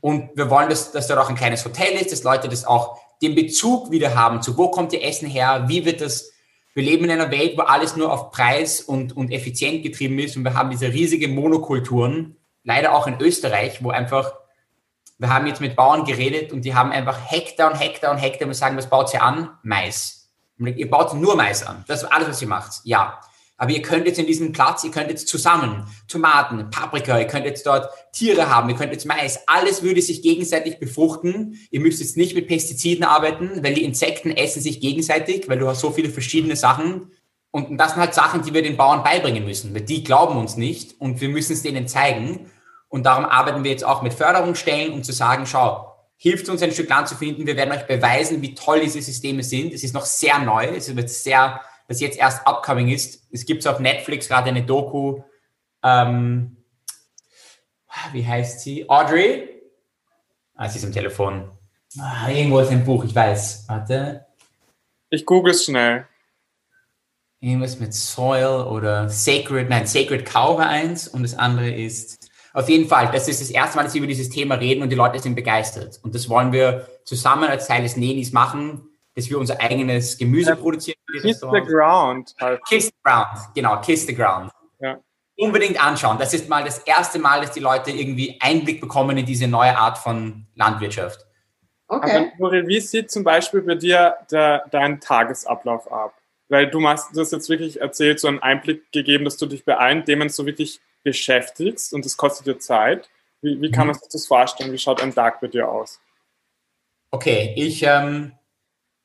[0.01, 2.99] Und wir wollen, dass, dass dort auch ein kleines Hotel ist, dass Leute das auch
[3.21, 6.32] den Bezug wieder haben zu, wo kommt ihr Essen her, wie wird das
[6.79, 10.38] wir leben in einer Welt, wo alles nur auf Preis und, und effizient getrieben ist
[10.38, 14.34] und wir haben diese riesigen Monokulturen, leider auch in Österreich, wo einfach,
[15.19, 18.47] wir haben jetzt mit Bauern geredet und die haben einfach Hektar und Hektar und Hektar
[18.47, 19.49] und sagen, was baut ihr an?
[19.63, 20.29] Mais.
[20.58, 21.84] Ihr baut nur Mais an.
[21.88, 22.82] Das ist alles, was ihr macht.
[22.86, 23.19] Ja.
[23.58, 27.45] Aber ihr könnt jetzt in diesem Platz, ihr könnt jetzt zusammen Tomaten, Paprika, ihr könnt
[27.45, 29.41] jetzt dort Tiere haben, ihr könnt jetzt Mais.
[29.47, 31.60] Alles würde sich gegenseitig befruchten.
[31.69, 35.67] Ihr müsst jetzt nicht mit Pestiziden arbeiten, weil die Insekten essen sich gegenseitig, weil du
[35.67, 37.12] hast so viele verschiedene Sachen.
[37.51, 40.55] Und das sind halt Sachen, die wir den Bauern beibringen müssen, weil die glauben uns
[40.55, 42.49] nicht und wir müssen es denen zeigen.
[42.89, 46.71] Und darum arbeiten wir jetzt auch mit Förderungsstellen, um zu sagen, schau, hilft uns ein
[46.71, 47.47] Stück Land zu finden.
[47.47, 49.73] Wir werden euch beweisen, wie toll diese Systeme sind.
[49.73, 50.65] Es ist noch sehr neu.
[50.65, 53.28] Es wird sehr das jetzt erst upcoming ist.
[53.32, 55.23] Es gibt auf Netflix gerade eine Doku,
[55.84, 56.58] ähm,
[58.12, 58.88] wie heißt sie?
[58.88, 59.49] Audrey?
[60.54, 61.49] Ah, sie ist am Telefon.
[61.99, 63.65] Ah, irgendwo ist ein Buch, ich weiß.
[63.67, 64.28] Warte.
[65.10, 66.06] Ich google es schnell.
[67.39, 72.18] Irgendwas mit Soil oder Sacred, nein, Sacred Cow war eins und das andere ist,
[72.53, 74.89] auf jeden Fall, das ist das erste Mal, dass wir über dieses Thema reden und
[74.89, 75.99] die Leute sind begeistert.
[76.03, 80.55] Und das wollen wir zusammen als Teil des Nenis machen dass wir unser eigenes Gemüse
[80.55, 80.97] produzieren.
[81.21, 82.33] Kiss the Ground.
[82.39, 82.62] Halt.
[82.65, 84.51] Kiss the Ground, genau, Kiss the Ground.
[84.79, 84.99] Ja.
[85.38, 86.17] Unbedingt anschauen.
[86.17, 89.77] Das ist mal das erste Mal, dass die Leute irgendwie Einblick bekommen in diese neue
[89.77, 91.25] Art von Landwirtschaft.
[91.88, 92.31] Okay.
[92.38, 96.13] Aber wie sieht zum Beispiel bei dir der, dein Tagesablauf ab?
[96.47, 99.65] Weil du machst, du hast jetzt wirklich erzählt, so einen Einblick gegeben, dass du dich
[99.65, 103.09] bei allen Themen so wirklich beschäftigst und das kostet dir Zeit.
[103.41, 103.93] Wie, wie kann mhm.
[103.93, 104.71] man sich das vorstellen?
[104.71, 105.99] Wie schaut ein Tag bei dir aus?
[107.12, 108.33] Okay, ich ähm,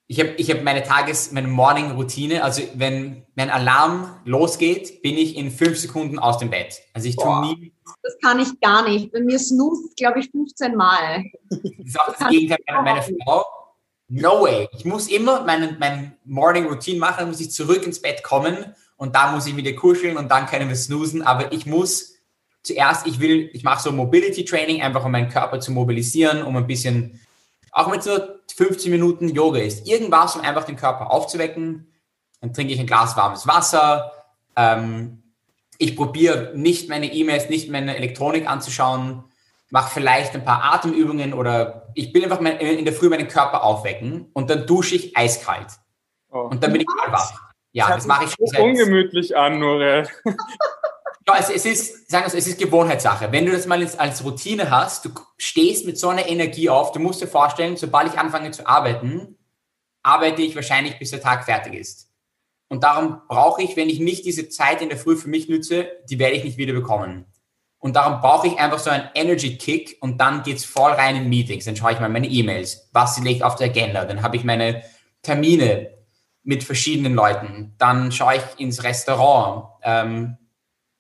[0.06, 2.44] ich habe ich hab meine Tages-, meine Morning-Routine.
[2.44, 6.80] Also, wenn mein Alarm losgeht, bin ich in fünf Sekunden aus dem Bett.
[6.92, 7.72] Also, ich tue nie.
[8.02, 9.12] Das kann ich gar nicht.
[9.12, 11.24] Bei mir snoost, glaube ich, 15 Mal.
[11.48, 13.44] Das ist auch das, das Gegenteil meiner meine Frau.
[14.08, 14.68] No way.
[14.76, 18.74] Ich muss immer meine, meine Morning-Routine machen, dann muss ich zurück ins Bett kommen
[19.04, 21.22] und da muss ich wieder kuscheln und dann können wir snoosen.
[21.22, 22.14] Aber ich muss
[22.62, 26.66] zuerst, ich will, ich mache so Mobility-Training, einfach um meinen Körper zu mobilisieren, um ein
[26.66, 27.20] bisschen
[27.74, 31.92] auch wenn es nur 15 Minuten Yoga ist, irgendwas, um einfach den Körper aufzuwecken.
[32.40, 34.12] Dann trinke ich ein Glas warmes Wasser.
[34.54, 35.24] Ähm,
[35.78, 39.24] ich probiere nicht meine E-Mails, nicht meine Elektronik anzuschauen.
[39.70, 44.30] mache vielleicht ein paar Atemübungen oder ich will einfach in der Früh meinen Körper aufwecken
[44.34, 45.66] und dann dusche ich eiskalt.
[46.30, 46.42] Oh.
[46.42, 47.53] Und dann bin ich mal wach.
[47.74, 50.08] Ja, das, das mache ich schon so ungemütlich an, Nore.
[51.26, 53.32] Ja, es, es, ist, sagen wir es ist Gewohnheitssache.
[53.32, 57.00] Wenn du das mal als Routine hast, du stehst mit so einer Energie auf, du
[57.00, 59.38] musst dir vorstellen, sobald ich anfange zu arbeiten,
[60.02, 62.10] arbeite ich wahrscheinlich, bis der Tag fertig ist.
[62.68, 65.88] Und darum brauche ich, wenn ich nicht diese Zeit in der Früh für mich nütze,
[66.10, 67.24] die werde ich nicht wieder bekommen.
[67.78, 71.30] Und darum brauche ich einfach so einen Energy Kick und dann geht's voll rein in
[71.30, 71.64] Meetings.
[71.64, 74.04] Dann schaue ich mal meine E-Mails, was liegt auf der Agenda.
[74.04, 74.82] Dann habe ich meine
[75.22, 75.93] Termine
[76.44, 77.74] mit verschiedenen Leuten.
[77.78, 79.64] Dann schaue ich ins Restaurant.
[79.82, 80.36] Ähm,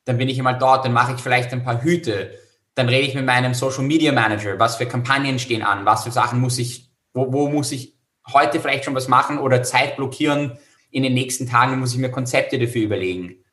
[0.06, 2.32] dann bin ich einmal dort, dann mache ich vielleicht ein paar Hüte.
[2.74, 6.10] Dann rede ich mit meinem Social Media Manager, was für Kampagnen stehen an, was für
[6.10, 7.94] Sachen muss ich, wo, wo muss ich
[8.32, 10.58] heute vielleicht schon was machen oder Zeit blockieren.
[10.90, 13.44] In den nächsten Tagen muss ich mir Konzepte dafür überlegen.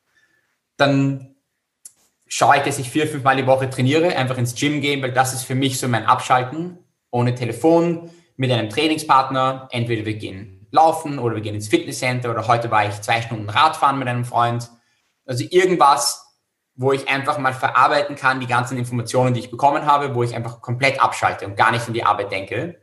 [0.77, 1.35] Dann
[2.27, 5.11] schaue ich, dass ich vier, fünf Mal die Woche trainiere, einfach ins Gym gehen, weil
[5.11, 6.79] das ist für mich so mein Abschalten.
[7.13, 9.67] Ohne Telefon, mit einem Trainingspartner.
[9.71, 13.49] Entweder wir gehen laufen oder wir gehen ins Fitnesscenter oder heute war ich zwei Stunden
[13.49, 14.69] Radfahren mit einem Freund.
[15.25, 16.25] Also irgendwas,
[16.75, 20.35] wo ich einfach mal verarbeiten kann, die ganzen Informationen, die ich bekommen habe, wo ich
[20.35, 22.79] einfach komplett abschalte und gar nicht an die Arbeit denke.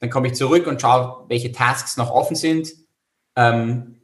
[0.00, 2.68] Dann komme ich zurück und schaue, welche Tasks noch offen sind.
[3.36, 4.02] Ähm,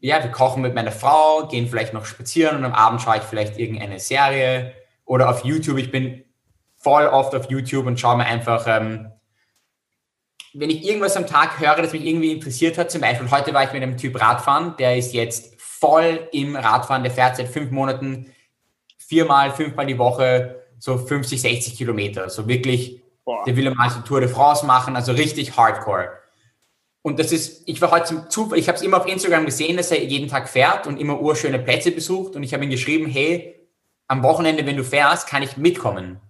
[0.00, 3.24] ja, wir kochen mit meiner Frau, gehen vielleicht noch spazieren und am Abend schaue ich
[3.24, 4.74] vielleicht irgendeine Serie
[5.04, 5.78] oder auf YouTube.
[5.78, 6.24] Ich bin
[6.76, 9.10] voll oft auf YouTube und schaue mir einfach, ähm,
[10.54, 13.64] wenn ich irgendwas am Tag höre, das mich irgendwie interessiert hat, zum Beispiel heute war
[13.64, 17.70] ich mit einem Typ Radfahren, der ist jetzt voll im Radfahren, der fährt seit fünf
[17.70, 18.32] Monaten
[18.98, 22.30] viermal, fünfmal die Woche so 50, 60 Kilometer.
[22.30, 23.44] So wirklich, Boah.
[23.44, 26.10] der will mal so Tour de France machen, also richtig hardcore.
[27.02, 29.76] Und das ist, ich war heute zum Zufall, ich habe es immer auf Instagram gesehen,
[29.76, 32.36] dass er jeden Tag fährt und immer urschöne Plätze besucht.
[32.36, 33.68] Und ich habe ihm geschrieben, hey,
[34.08, 36.20] am Wochenende, wenn du fährst, kann ich mitkommen.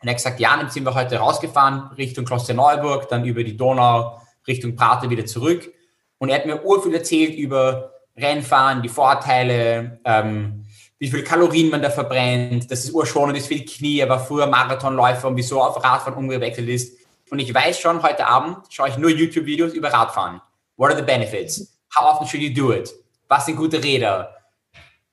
[0.00, 3.56] Und er hat gesagt, ja, dann sind wir heute rausgefahren Richtung Klosterneuburg, dann über die
[3.56, 5.72] Donau Richtung Prate wieder zurück.
[6.18, 10.64] Und er hat mir urviel erzählt über Rennfahren, die Vorteile, ähm,
[10.98, 13.98] wie viel Kalorien man da verbrennt, dass es urschonend ist für die Knie.
[13.98, 16.98] Er war früher Marathonläufer und wieso auf Radfahren umgewechselt ist.
[17.30, 20.40] Und ich weiß schon, heute Abend schaue ich nur YouTube-Videos über Radfahren.
[20.76, 21.78] What are the benefits?
[21.94, 22.94] How often should you do it?
[23.28, 24.36] Was sind gute Räder?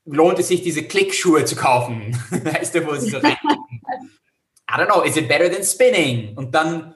[0.06, 2.18] Lohnt es sich, diese Klickschuhe zu kaufen?
[2.30, 3.38] weißt du, wo sie so rein
[4.74, 6.36] I don't know, is it better than spinning?
[6.36, 6.96] Und dann,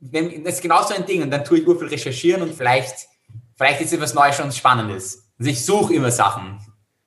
[0.00, 1.22] wenn, das ist genau so ein Ding.
[1.22, 3.08] Und dann tue ich nur viel recherchieren und vielleicht,
[3.56, 5.26] vielleicht ist etwas Neues schon Spannendes.
[5.38, 6.60] Also ich suche immer Sachen.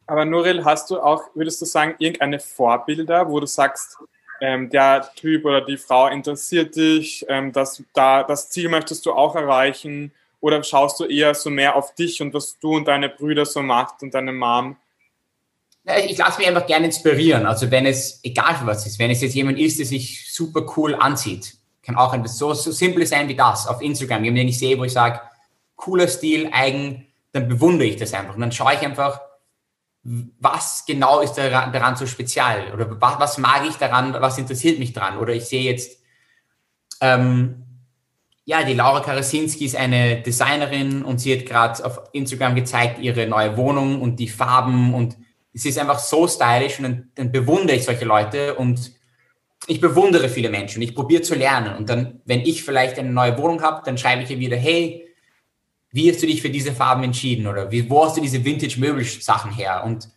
[0.05, 3.97] Aber Nuril, hast du auch, würdest du sagen, irgendeine Vorbilder, wo du sagst,
[4.41, 9.13] ähm, der Typ oder die Frau interessiert dich, ähm, das, da, das Ziel möchtest du
[9.13, 13.09] auch erreichen oder schaust du eher so mehr auf dich und was du und deine
[13.09, 14.75] Brüder so macht und deine Mom?
[16.05, 17.45] Ich lasse mich einfach gerne inspirieren.
[17.45, 20.65] Also wenn es, egal für was ist, wenn es jetzt jemand ist, der sich super
[20.75, 24.59] cool anzieht, kann auch etwas so, so simpel sein wie das auf Instagram, den ich
[24.59, 25.21] sehe, wo ich sage,
[25.77, 28.35] cooler Stil, eigen, dann bewundere ich das einfach.
[28.35, 29.21] Und dann schaue ich einfach,
[30.03, 32.73] was genau ist daran, so spezial?
[32.73, 35.17] Oder was, was, mag ich daran, was interessiert mich daran?
[35.17, 36.01] Oder ich sehe jetzt,
[36.99, 37.63] ähm,
[38.45, 43.27] ja, die Laura Karasinski ist eine Designerin und sie hat gerade auf Instagram gezeigt, ihre
[43.27, 45.17] neue Wohnung und die Farben und
[45.57, 48.91] es ist einfach so stylisch und dann, dann bewundere ich solche Leute und
[49.65, 50.83] ich bewundere viele Menschen.
[50.83, 54.21] Ich probiere zu lernen und dann, wenn ich vielleicht eine neue Wohnung habe, dann schreibe
[54.21, 55.07] ich ihr wieder, hey,
[55.89, 59.51] wie hast du dich für diese Farben entschieden oder wie, wo hast du diese Vintage-Möbelsachen
[59.51, 59.83] her?
[59.83, 60.09] Und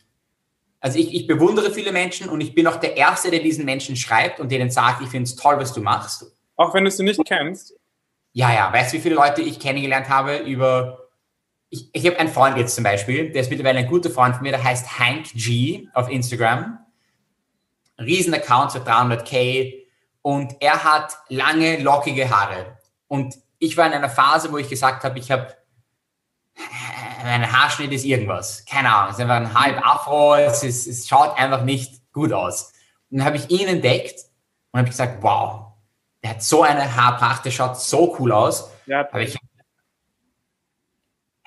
[0.79, 3.96] also ich, ich bewundere viele Menschen und ich bin auch der Erste, der diesen Menschen
[3.96, 6.26] schreibt und denen sagt, ich finde es toll, was du machst.
[6.57, 7.74] Auch wenn du sie nicht kennst?
[8.33, 8.70] Ja, ja.
[8.70, 10.99] Weißt du, wie viele Leute ich kennengelernt habe über...
[11.70, 14.42] Ich, ich habe einen Freund jetzt zum Beispiel, der ist mittlerweile ein guter Freund von
[14.42, 16.78] mir, der heißt Hank G auf Instagram.
[17.98, 19.74] Riesen-Account, so 300k.
[20.22, 22.76] Und er hat lange, lockige Haare.
[23.06, 25.54] Und ich war in einer Phase, wo ich gesagt habe, ich habe
[27.22, 28.64] mein Haarschnitt ist irgendwas.
[28.64, 32.33] Keine Ahnung, es ist einfach ein halb Afro, es, ist, es schaut einfach nicht gut
[32.33, 32.72] aus.
[33.11, 34.20] Und dann habe ich ihn entdeckt
[34.72, 35.72] und habe gesagt, wow,
[36.22, 38.70] der hat so eine Haarpracht, der schaut so cool aus.
[38.87, 39.00] Ja.
[39.00, 39.37] Aber ich,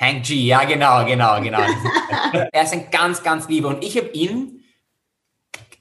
[0.04, 1.60] Hank G, ja genau, genau, genau.
[2.52, 3.70] er ist ein ganz, ganz lieber.
[3.70, 4.64] Und ich habe ihn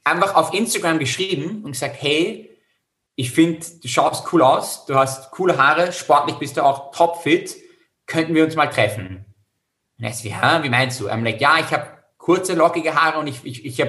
[0.05, 2.51] einfach auf Instagram geschrieben und gesagt, hey,
[3.15, 7.57] ich finde, du schaust cool aus, du hast coole Haare, sportlich bist du auch topfit,
[8.07, 9.25] könnten wir uns mal treffen?
[9.99, 11.09] Und er ist wie, Hä, wie meinst du?
[11.09, 13.89] I'm like, ja, ich habe kurze, lockige Haare und ich, ich, ich, hab,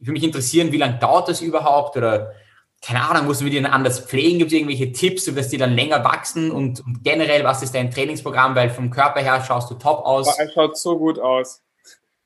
[0.00, 1.96] ich mich interessieren, wie lange dauert das überhaupt?
[1.96, 2.32] Oder
[2.80, 4.38] keine Ahnung, musst du die dann anders pflegen?
[4.38, 6.50] Gibt es irgendwelche Tipps, dass die dann länger wachsen?
[6.50, 8.54] Und, und, generell, was ist dein Trainingsprogramm?
[8.54, 10.38] Weil vom Körper her schaust du top aus.
[10.38, 11.62] Er schaut so gut aus.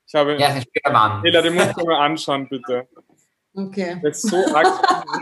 [0.05, 1.23] Ich habe ja, ist ein schöner Mann.
[1.23, 2.87] Hela, den musst du mir anschauen, bitte.
[3.55, 3.99] Okay.
[4.03, 5.17] Das ist so arg.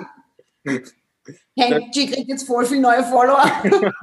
[1.58, 3.44] Henry kriegt jetzt voll viele neue Follower.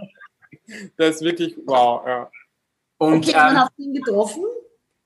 [0.97, 2.31] das ist wirklich wow, ja.
[2.99, 4.45] Und, okay, dann ähm, hast du ihn getroffen?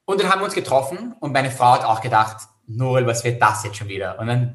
[0.05, 3.41] Und dann haben wir uns getroffen und meine Frau hat auch gedacht, Noel, was wird
[3.41, 4.19] das jetzt schon wieder?
[4.19, 4.55] Und dann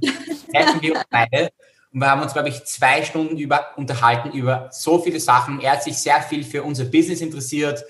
[0.52, 1.50] treffen wir uns beide
[1.94, 5.62] und wir haben uns, glaube ich, zwei Stunden über, unterhalten über so viele Sachen.
[5.62, 7.84] Er hat sich sehr viel für unser Business interessiert.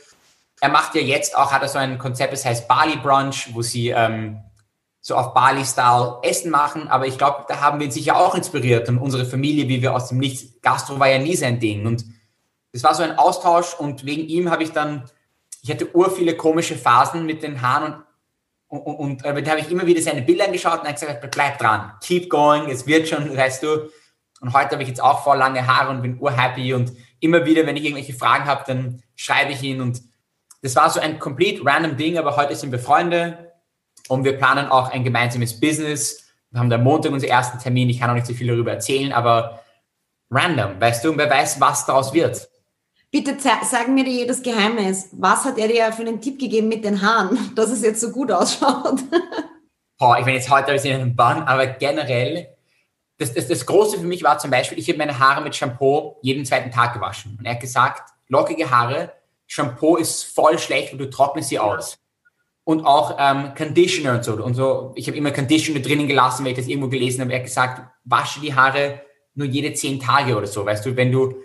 [0.62, 3.62] Er macht ja jetzt auch, hat er so ein Konzept, das heißt Bali Brunch, wo
[3.62, 4.42] sie ähm,
[5.02, 6.88] so auf Bali-Style Essen machen.
[6.88, 9.94] Aber ich glaube, da haben wir ihn sicher auch inspiriert und unsere Familie, wie wir
[9.94, 11.86] aus dem Nichts, Gastro war ja nie sein Ding.
[11.86, 12.06] Und
[12.74, 15.04] das war so ein Austausch und wegen ihm habe ich dann,
[15.64, 18.07] ich hatte ur viele komische Phasen mit den Haaren und,
[18.68, 21.58] und, und äh, da habe ich immer wieder seine Bilder angeschaut und habe gesagt, bleib
[21.58, 23.90] dran, keep going, es wird schon, weißt du.
[24.42, 27.66] Und heute habe ich jetzt auch voll lange Haare und bin urhappy und immer wieder,
[27.66, 30.02] wenn ich irgendwelche Fragen habe, dann schreibe ich ihn und
[30.62, 33.54] das war so ein komplett random Ding, aber heute sind wir Freunde
[34.10, 36.32] und wir planen auch ein gemeinsames Business.
[36.52, 37.90] Wir haben da Montag unseren ersten Termin.
[37.90, 39.64] Ich kann auch nicht so viel darüber erzählen, aber
[40.30, 42.48] random, weißt du, und wer weiß, was daraus wird.
[43.10, 45.10] Bitte sag mir dir das Geheimnis.
[45.14, 48.12] Was hat er dir für einen Tipp gegeben mit den Haaren, dass es jetzt so
[48.12, 49.00] gut ausschaut?
[49.98, 52.50] Boah, ich bin jetzt heute in einem Bann, aber generell,
[53.18, 56.18] das, das, das Große für mich war zum Beispiel, ich habe meine Haare mit Shampoo
[56.22, 57.36] jeden zweiten Tag gewaschen.
[57.40, 59.14] Und er hat gesagt, lockige Haare,
[59.48, 61.98] Shampoo ist voll schlecht und du trocknest sie aus.
[62.66, 64.34] Und auch ähm, Conditioner und so.
[64.34, 67.32] Und so, ich habe immer Conditioner drinnen gelassen, weil ich das irgendwo gelesen habe.
[67.32, 69.02] Er hat gesagt, wasche die Haare
[69.34, 70.66] nur jede zehn Tage oder so.
[70.66, 71.42] Weißt du, wenn du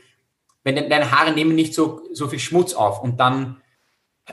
[0.65, 3.61] wenn deine Haare nehmen nicht so, so viel Schmutz auf und dann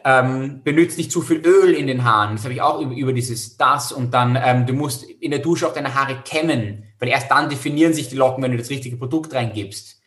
[0.03, 2.35] ähm, benutzt nicht zu viel Öl in den Haaren.
[2.35, 5.39] Das habe ich auch über, über dieses das und dann ähm, du musst in der
[5.39, 8.69] Dusche auch deine Haare kämmen, weil erst dann definieren sich die Locken, wenn du das
[8.69, 9.99] richtige Produkt reingibst.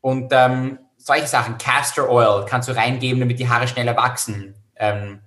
[0.00, 4.54] Und ähm, solche Sachen, Castor Oil kannst du reingeben, damit die Haare schneller wachsen.
[4.76, 5.20] Ähm,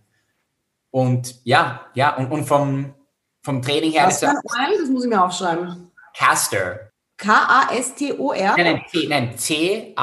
[0.92, 2.94] und ja, ja, und, und vom,
[3.42, 4.04] vom Training her.
[4.04, 5.92] Castor Oil, das muss ich mir aufschreiben.
[6.14, 6.91] Castor.
[7.22, 8.56] K-A-S-T-O-R?
[8.58, 9.94] Nein, nein, C-A-S-T-O-R,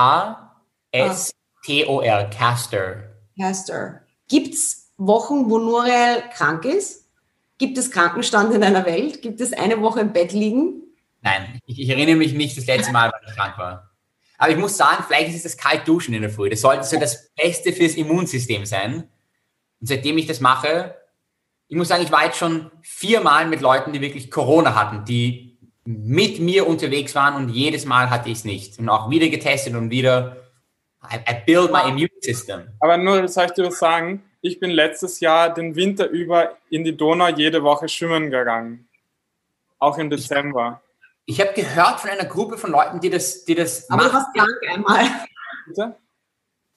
[2.31, 3.03] Castor.
[3.37, 4.01] Castor.
[4.29, 7.11] Gibt es Wochen, wo Nurel krank ist?
[7.59, 9.21] Gibt es Krankenstand in einer Welt?
[9.21, 10.85] Gibt es eine Woche im Bett liegen?
[11.23, 13.91] Nein, ich, ich erinnere mich nicht das letzte Mal, wann ich krank war.
[14.39, 16.49] Aber ich muss sagen, vielleicht ist es das Kaltduschen in der Früh.
[16.49, 19.09] Das sollte so das Beste fürs Immunsystem sein.
[19.81, 20.95] Und seitdem ich das mache,
[21.67, 25.48] ich muss sagen, ich war jetzt schon viermal mit Leuten, die wirklich Corona hatten, die
[25.91, 28.79] mit mir unterwegs waren und jedes Mal hatte ich es nicht.
[28.79, 30.37] Und auch wieder getestet und wieder,
[31.03, 32.69] I, I build my immune system.
[32.81, 34.23] Aber nur, soll ich dir was sagen?
[34.43, 38.87] Ich bin letztes Jahr den Winter über in die Donau jede Woche schwimmen gegangen.
[39.79, 40.83] Auch im Dezember.
[41.25, 44.27] Ich, ich habe gehört von einer Gruppe von Leuten, die das, die das Aber machen.
[44.35, 45.07] du warst einmal.
[45.69, 45.97] Bitte?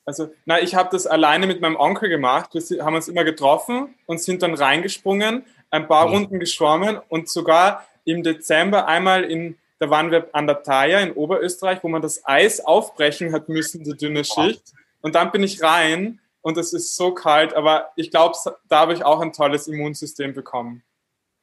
[0.06, 2.52] Also, na, ich habe das alleine mit meinem Onkel gemacht.
[2.54, 6.12] Wir haben uns immer getroffen und sind dann reingesprungen, ein paar ja.
[6.12, 11.12] Runden geschwommen und sogar im Dezember einmal in, da waren wir an der Thaya in
[11.14, 14.74] Oberösterreich, wo man das Eis aufbrechen hat müssen, die dünne Schicht.
[15.02, 18.36] Und dann bin ich rein und es ist so kalt, aber ich glaube,
[18.68, 20.84] da habe ich auch ein tolles Immunsystem bekommen.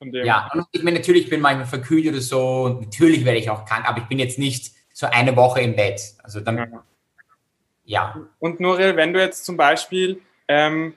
[0.00, 3.50] Ja, und ich meine, natürlich bin ich manchmal verkühlt oder so und natürlich werde ich
[3.50, 6.00] auch krank, aber ich bin jetzt nicht so eine Woche im Bett.
[6.22, 6.84] Also dann, ja.
[7.84, 8.20] ja.
[8.38, 10.94] Und Nuriel, wenn du jetzt zum Beispiel ähm,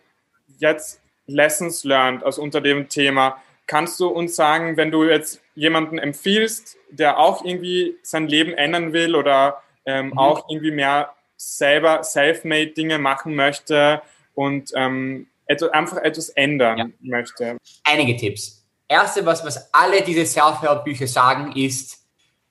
[0.60, 5.98] jetzt Lessons learned, also unter dem Thema, kannst du uns sagen, wenn du jetzt jemanden
[5.98, 10.18] empfiehlst, der auch irgendwie sein Leben ändern will oder ähm, mhm.
[10.18, 14.02] auch irgendwie mehr selber self-made Dinge machen möchte
[14.36, 16.86] und ähm, etwas, einfach etwas ändern ja.
[17.02, 17.58] möchte?
[17.84, 18.66] Einige Tipps.
[18.88, 22.06] Erste, was, was alle diese Self-Help-Bücher sagen, ist,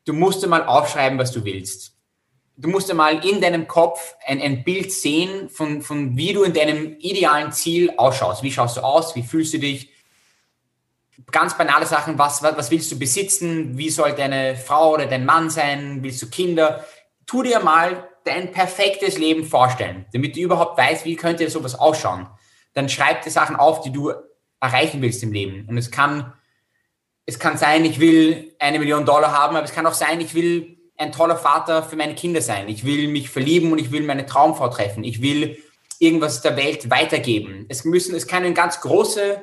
[0.07, 1.97] du musst mal aufschreiben, was du willst.
[2.57, 6.53] Du musst mal in deinem Kopf ein, ein Bild sehen, von, von wie du in
[6.53, 8.43] deinem idealen Ziel ausschaust.
[8.43, 9.17] Wie schaust du aus?
[9.17, 9.91] Wie fühlst du dich?
[11.31, 15.51] Ganz banale Sachen, was, was, willst du besitzen, wie soll deine Frau oder dein Mann
[15.51, 16.85] sein, willst du Kinder,
[17.27, 22.29] tu dir mal dein perfektes Leben vorstellen, damit du überhaupt weißt, wie könnte sowas ausschauen.
[22.75, 24.13] Dann schreib die Sachen auf, die du
[24.61, 25.67] erreichen willst im Leben.
[25.69, 26.33] Und es kann,
[27.27, 30.35] es kann sein, ich will eine Million Dollar haben, aber es kann auch sein, ich
[30.35, 32.69] will ein toller Vater für meine Kinder sein.
[32.69, 35.03] Ich will mich verlieben und ich will meine Traumfrau treffen.
[35.03, 35.57] Ich will
[35.99, 37.65] irgendwas der Welt weitergeben.
[37.69, 39.43] Es müssen, es können ganz große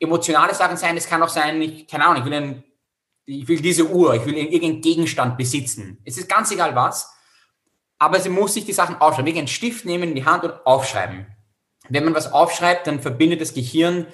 [0.00, 2.64] emotionale Sachen sein, es kann auch sein, ich, keine Ahnung, ich will, ein,
[3.26, 5.98] ich will diese Uhr, ich will irgendeinen Gegenstand besitzen.
[6.04, 7.12] Es ist ganz egal was,
[7.98, 9.26] aber sie muss sich die Sachen aufschreiben.
[9.26, 11.26] Wirklich einen Stift nehmen in die Hand und aufschreiben.
[11.88, 14.06] Wenn man was aufschreibt, dann verbindet das Gehirn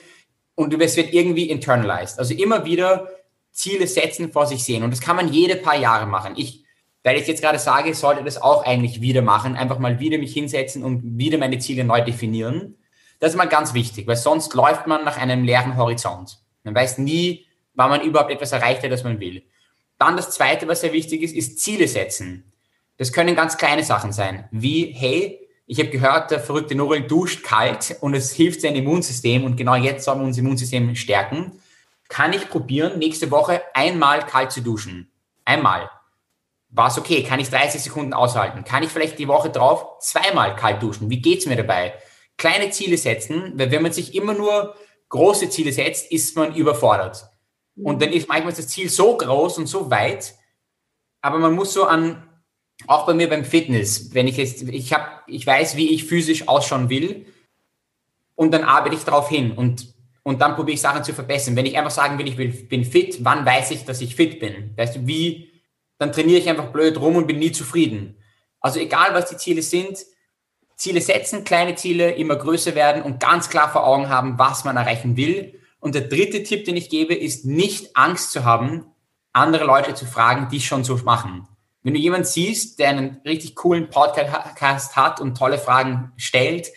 [0.54, 2.18] und es wird irgendwie internalized.
[2.18, 3.08] Also immer wieder
[3.50, 4.82] Ziele setzen, vor sich sehen.
[4.82, 6.34] Und das kann man jede paar Jahre machen.
[6.36, 6.64] Ich,
[7.02, 9.56] weil ich jetzt gerade sage, sollte das auch eigentlich wieder machen.
[9.56, 12.76] Einfach mal wieder mich hinsetzen und wieder meine Ziele neu definieren.
[13.20, 16.38] Das ist mal ganz wichtig, weil sonst läuft man nach einem leeren Horizont.
[16.62, 19.42] Man weiß nie, wann man überhaupt etwas erreicht hat, das man will.
[19.98, 22.52] Dann das Zweite, was sehr wichtig ist, ist Ziele setzen.
[22.96, 27.42] Das können ganz kleine Sachen sein, wie, hey, ich habe gehört, der verrückte Norel duscht
[27.42, 31.52] kalt und es hilft seinem Immunsystem und genau jetzt sollen wir unser Immunsystem stärken.
[32.08, 35.10] Kann ich probieren, nächste Woche einmal kalt zu duschen?
[35.44, 35.90] Einmal.
[36.68, 37.22] War es okay?
[37.22, 38.64] Kann ich 30 Sekunden aushalten?
[38.64, 41.08] Kann ich vielleicht die Woche drauf zweimal kalt duschen?
[41.08, 41.94] Wie geht's mir dabei?
[42.36, 44.74] Kleine Ziele setzen, weil wenn man sich immer nur
[45.08, 47.28] große Ziele setzt, ist man überfordert.
[47.76, 50.34] Und dann ist manchmal das Ziel so groß und so weit,
[51.20, 52.28] aber man muss so an,
[52.86, 56.48] auch bei mir beim Fitness, wenn ich jetzt, ich habe, ich weiß, wie ich physisch
[56.48, 57.26] ausschauen will
[58.34, 61.56] und dann arbeite ich darauf hin und, und dann probiere ich Sachen zu verbessern.
[61.56, 64.76] Wenn ich einfach sagen will, ich bin fit, wann weiß ich, dass ich fit bin?
[64.76, 65.50] Weißt du, wie,
[65.98, 68.18] dann trainiere ich einfach blöd rum und bin nie zufrieden.
[68.60, 69.98] Also egal, was die Ziele sind,
[70.76, 74.76] Ziele setzen, kleine Ziele immer größer werden und ganz klar vor Augen haben, was man
[74.76, 78.86] erreichen will und der dritte Tipp, den ich gebe, ist nicht Angst zu haben,
[79.34, 81.46] andere Leute zu fragen, die schon so machen.
[81.82, 86.68] Wenn du jemanden siehst, der einen richtig coolen Podcast hat und tolle Fragen stellt,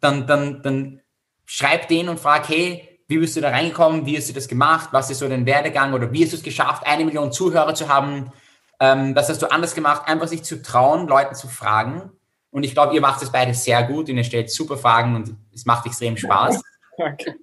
[0.00, 1.00] dann, dann, dann
[1.44, 4.06] schreib den und frag, hey, wie bist du da reingekommen?
[4.06, 4.88] Wie hast du das gemacht?
[4.92, 5.92] Was ist so dein Werdegang?
[5.92, 8.32] Oder wie hast du es geschafft, eine Million Zuhörer zu haben?
[8.80, 10.08] Ähm, was hast du anders gemacht?
[10.08, 12.10] Einfach sich zu trauen, Leuten zu fragen.
[12.50, 15.36] Und ich glaube, ihr macht es beide sehr gut und ihr stellt super Fragen und
[15.54, 16.60] es macht extrem Spaß.
[16.98, 17.36] Danke.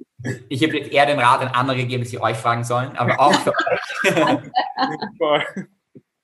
[0.50, 3.20] Ich habe jetzt eher den Rat an andere gegeben, dass sie euch fragen sollen, aber
[3.20, 3.54] auch für
[5.22, 5.44] euch.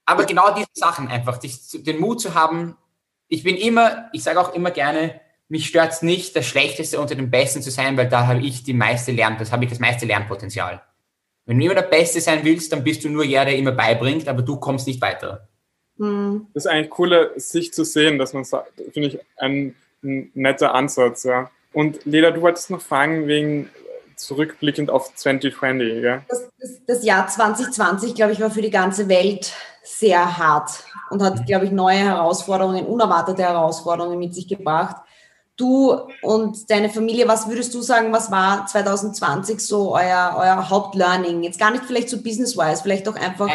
[0.05, 2.75] aber genau diese Sachen einfach, den Mut zu haben.
[3.27, 7.15] Ich bin immer, ich sage auch immer gerne, mich stört es nicht, das Schlechteste unter
[7.15, 9.79] den Besten zu sein, weil da habe ich die meiste Lern, das habe ich das
[9.79, 10.81] meiste Lernpotenzial.
[11.45, 14.27] Wenn du immer der Beste sein willst, dann bist du nur der, der immer beibringt,
[14.27, 15.49] aber du kommst nicht weiter.
[15.97, 16.47] Hm.
[16.53, 20.73] Das ist eigentlich cool, sich zu sehen, dass man sagt, finde ich ein, ein netter
[20.73, 21.49] Ansatz, ja.
[21.73, 23.69] Und Leda, du wolltest noch fragen wegen
[24.15, 26.23] zurückblickend auf 2020, ja?
[26.27, 31.21] Das, das, das Jahr 2020, glaube ich, war für die ganze Welt sehr hart und
[31.21, 31.45] hat, mhm.
[31.45, 34.97] glaube ich, neue Herausforderungen, unerwartete Herausforderungen mit sich gebracht.
[35.55, 41.43] Du und deine Familie, was würdest du sagen, was war 2020 so euer, euer Hauptlearning?
[41.43, 43.49] Jetzt gar nicht vielleicht so business-wise, vielleicht auch einfach.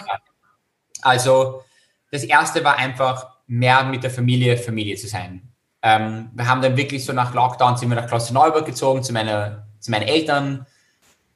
[1.03, 1.65] Also,
[2.11, 5.49] das erste war einfach, mehr mit der Familie Familie zu sein.
[5.83, 9.69] Ähm, wir haben dann wirklich so nach Lockdown sind wir nach Klosterneuburg gezogen zu meiner
[9.81, 10.67] zu meinen Eltern.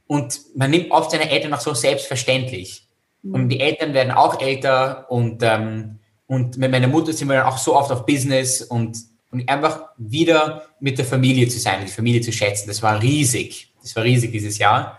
[0.06, 2.86] Und man nimmt oft seine Eltern noch so selbstverständlich.
[3.22, 3.34] Mhm.
[3.34, 7.46] Und die Eltern werden auch älter und, ähm, und mit meiner Mutter sind wir dann
[7.46, 8.98] auch so oft auf Business und,
[9.30, 12.68] und einfach wieder mit der Familie zu sein, die Familie zu schätzen.
[12.68, 13.72] Das war riesig.
[13.80, 14.98] Das war riesig dieses Jahr.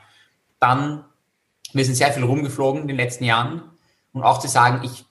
[0.59, 1.05] Dann,
[1.73, 3.63] wir sind sehr viel rumgeflogen in den letzten Jahren
[4.13, 5.05] und auch zu sagen, ich,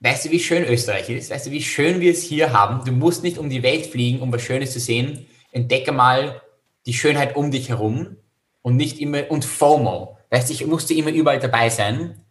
[0.00, 1.30] weißt du, wie schön Österreich ist?
[1.30, 2.84] Weißt du, wie schön wir es hier haben?
[2.84, 5.26] Du musst nicht um die Welt fliegen, um was Schönes zu sehen.
[5.52, 6.40] Entdecke mal
[6.86, 8.16] die Schönheit um dich herum
[8.62, 10.16] und nicht immer, und FOMO.
[10.30, 12.22] Weißt ich musste immer überall dabei sein.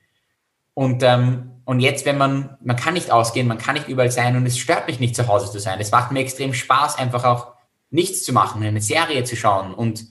[0.73, 4.35] Und, ähm, und jetzt, wenn man, man kann nicht ausgehen, man kann nicht überall sein
[4.35, 5.79] und es stört mich nicht zu Hause zu sein.
[5.79, 7.53] Es macht mir extrem Spaß, einfach auch
[7.91, 10.01] nichts zu machen, eine Serie zu schauen und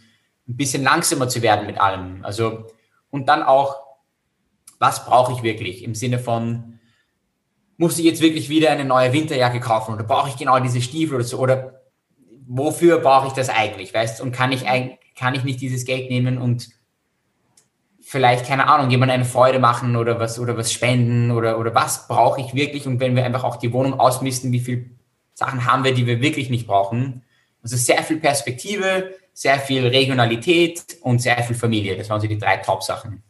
[0.46, 2.24] ein bisschen langsamer zu werden mit allem.
[2.24, 2.66] Also,
[3.10, 3.76] und dann auch,
[4.78, 6.77] was brauche ich wirklich im Sinne von,
[7.78, 11.14] muss ich jetzt wirklich wieder eine neue Winterjacke kaufen oder brauche ich genau diese Stiefel
[11.14, 11.80] oder so oder
[12.46, 14.64] wofür brauche ich das eigentlich, weißt Und kann ich,
[15.16, 16.68] kann ich nicht dieses Geld nehmen und
[18.00, 22.08] vielleicht, keine Ahnung, jemand eine Freude machen oder was, oder was spenden oder, oder was
[22.08, 22.86] brauche ich wirklich?
[22.86, 24.86] Und wenn wir einfach auch die Wohnung ausmisten, wie viele
[25.34, 27.22] Sachen haben wir, die wir wirklich nicht brauchen?
[27.62, 31.96] Also sehr viel Perspektive, sehr viel Regionalität und sehr viel Familie.
[31.96, 33.22] Das waren so die drei Top-Sachen.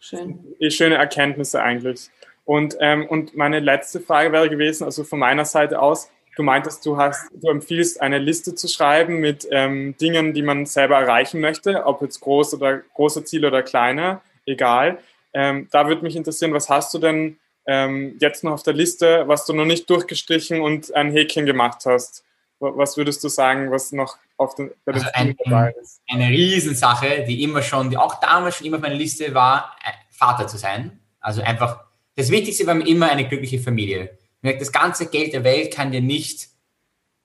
[0.00, 0.38] Schön.
[0.68, 2.10] Schöne Erkenntnisse eigentlich.
[2.46, 6.84] Und, ähm, und meine letzte Frage wäre gewesen, also von meiner Seite aus, Du meintest,
[6.84, 11.40] du hast, du empfiehlst, eine Liste zu schreiben mit ähm, Dingen, die man selber erreichen
[11.40, 14.98] möchte, ob jetzt groß oder große Ziele oder kleine, egal.
[15.32, 19.24] Ähm, da würde mich interessieren, was hast du denn ähm, jetzt noch auf der Liste,
[19.26, 22.22] was du noch nicht durchgestrichen und ein Häkchen gemacht hast?
[22.58, 26.02] Was würdest du sagen, was noch auf den, bei also ein, dabei ist?
[26.06, 29.90] Eine Riesensache, die immer schon, die auch damals schon immer auf meiner Liste war, äh,
[30.10, 31.00] Vater zu sein.
[31.20, 31.85] Also einfach,
[32.16, 34.18] das Wichtigste war immer eine glückliche Familie
[34.54, 36.48] das ganze Geld der Welt kann dir nicht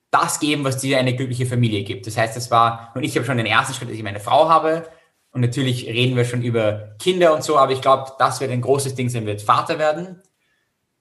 [0.10, 2.08] das geben, was dir eine glückliche Familie gibt.
[2.08, 4.50] Das heißt, das war, und ich habe schon den ersten Schritt, dass ich meine Frau
[4.50, 4.90] habe.
[5.32, 8.60] Und natürlich reden wir schon über Kinder und so, aber ich glaube, das wird ein
[8.60, 10.22] großes Ding sein, wird Vater werden.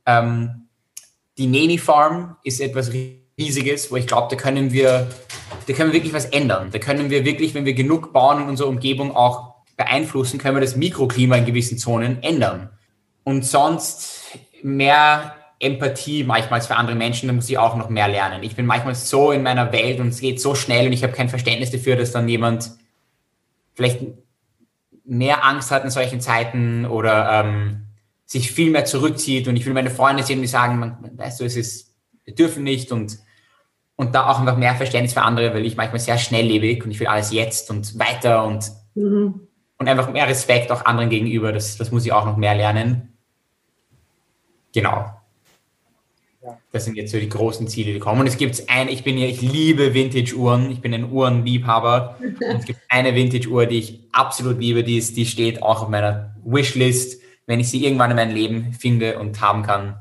[0.07, 0.69] Ähm,
[1.37, 2.93] die Neni Farm ist etwas
[3.37, 5.11] Riesiges, wo ich glaube, da können wir,
[5.67, 6.71] da können wir wirklich was ändern.
[6.71, 10.61] Da können wir wirklich, wenn wir genug bauen und unsere Umgebung auch beeinflussen, können wir
[10.61, 12.71] das Mikroklima in gewissen Zonen ändern.
[13.25, 18.43] Und sonst mehr Empathie manchmal für andere Menschen, da muss ich auch noch mehr lernen.
[18.43, 21.13] Ich bin manchmal so in meiner Welt und es geht so schnell und ich habe
[21.13, 22.71] kein Verständnis dafür, dass dann jemand
[23.75, 24.01] vielleicht
[25.05, 27.87] mehr Angst hat in solchen Zeiten oder ähm,
[28.25, 29.49] sich viel mehr zurückzieht.
[29.49, 31.95] Und ich will meine Freunde sehen, die sagen, man, weißt du, es ist,
[32.25, 33.19] wir dürfen nicht und,
[33.97, 37.01] und da auch einfach mehr Verständnis für andere, weil ich manchmal sehr schnelllebig und ich
[37.01, 39.49] will alles jetzt und weiter und, mhm.
[39.77, 41.53] und einfach mehr Respekt auch anderen gegenüber.
[41.53, 43.10] Das, das muss ich auch noch mehr lernen.
[44.75, 45.21] Genau.
[46.73, 48.21] Das sind jetzt so die großen Ziele, die kommen.
[48.21, 52.17] Und es gibt ein, ich bin ja, ich liebe Vintage-Uhren, ich bin ein Uhrenliebhaber.
[52.21, 55.89] Und es gibt eine Vintage-Uhr, die ich absolut liebe, die, ist, die steht auch auf
[55.89, 60.01] meiner Wishlist, wenn ich sie irgendwann in meinem Leben finde und haben kann.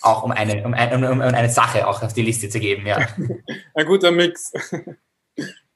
[0.00, 2.86] Auch um eine, um, ein, um, um eine Sache auch auf die Liste zu geben,
[2.86, 2.98] ja.
[3.74, 4.52] Ein guter Mix.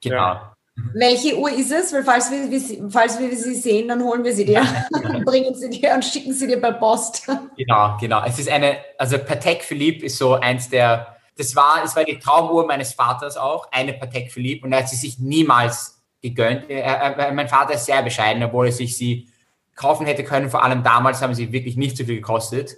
[0.01, 0.15] Genau.
[0.15, 0.52] Ja.
[0.75, 1.93] Welche Uhr ist es?
[1.93, 4.63] Weil falls wir, falls wir sie sehen, dann holen wir sie dir,
[5.25, 7.27] bringen sie dir und schicken sie dir per Post.
[7.57, 8.23] Genau, genau.
[8.25, 12.17] Es ist eine, also Patek Philippe ist so eins der, das war, es war die
[12.17, 16.69] Traumuhr meines Vaters auch, eine Patek Philippe und er hat sie sich niemals gegönnt.
[16.69, 19.29] Er, er, mein Vater ist sehr bescheiden, obwohl er sich sie
[19.75, 20.49] kaufen hätte können.
[20.49, 22.75] Vor allem damals haben sie wirklich nicht so viel gekostet.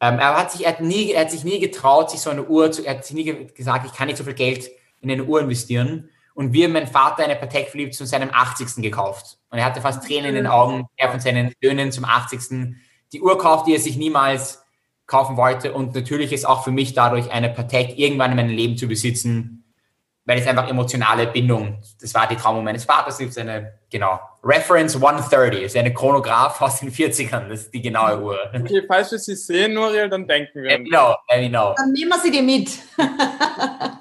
[0.00, 2.44] Ähm, er, hat sich, er, hat nie, er hat sich nie getraut, sich so eine
[2.44, 4.70] Uhr zu, er hat sich nie gesagt, ich kann nicht so viel Geld
[5.00, 6.10] in eine Uhr investieren.
[6.38, 8.80] Und wir haben mein Vater eine Patek Philippe zu seinem 80.
[8.80, 9.38] gekauft.
[9.50, 12.76] Und er hatte fast Tränen in den Augen, er von seinen Söhnen zum 80.
[13.12, 14.62] Die Uhr kauft, die er sich niemals
[15.08, 15.72] kaufen wollte.
[15.72, 19.57] Und natürlich ist auch für mich dadurch eine Patek irgendwann in meinem Leben zu besitzen,
[20.28, 24.20] weil es einfach emotionale Bindung, das war die Traum meines Vaters, das ist eine, genau,
[24.44, 28.38] Reference 130, ist eine Chronograph aus den 40ern, das ist die genaue Uhr.
[28.54, 30.76] Okay, falls wir sie sehen, Nuriel, dann denken wir.
[30.76, 31.74] Genau, genau.
[31.78, 32.68] Dann nehmen wir sie dir mit.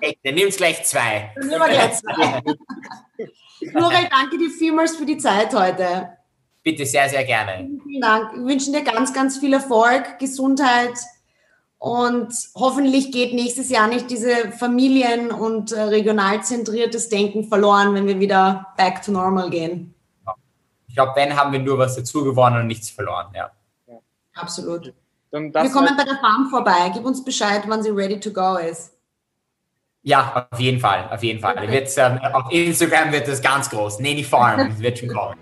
[0.02, 1.32] hey, dann nimmst gleich zwei.
[1.34, 2.42] Dann nehmen wir gleich zwei.
[3.72, 6.10] Nuriel, danke dir vielmals für die Zeit heute.
[6.62, 7.70] Bitte, sehr, sehr gerne.
[7.86, 8.34] Vielen Dank.
[8.34, 10.92] Wir wünschen dir ganz, ganz viel Erfolg, Gesundheit,
[11.80, 18.08] und hoffentlich geht nächstes Jahr nicht diese Familien- und äh, regional zentriertes Denken verloren, wenn
[18.08, 19.94] wir wieder back to normal gehen.
[20.88, 23.52] Ich glaube, wenn haben wir nur was dazu gewonnen und nichts verloren, ja.
[23.86, 24.00] ja.
[24.34, 24.94] Absolut.
[25.32, 26.92] wir kommen bei der Farm vorbei.
[26.94, 28.94] Gib uns Bescheid, wann sie ready to go ist.
[30.02, 31.58] Ja, auf jeden Fall, auf jeden Fall.
[31.58, 31.86] Okay.
[31.98, 34.00] Ähm, auf Instagram wird das ganz groß.
[34.00, 35.36] Neni Farm wird schon kommen.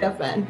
[0.00, 0.46] Sehr fein.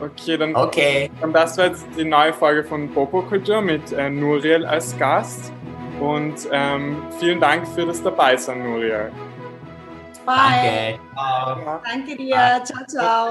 [0.00, 1.10] Okay, dann, okay.
[1.20, 5.52] dann das war jetzt die neue Folge von Popo Kultur mit äh, Nuriel als Gast.
[6.00, 9.10] Und ähm, vielen Dank für das Dabeisein, Nuriel.
[10.26, 10.98] Bye.
[11.14, 11.80] Danke.
[11.84, 12.34] Danke dir.
[12.34, 12.64] Bye.
[12.64, 13.28] Ciao, ciao.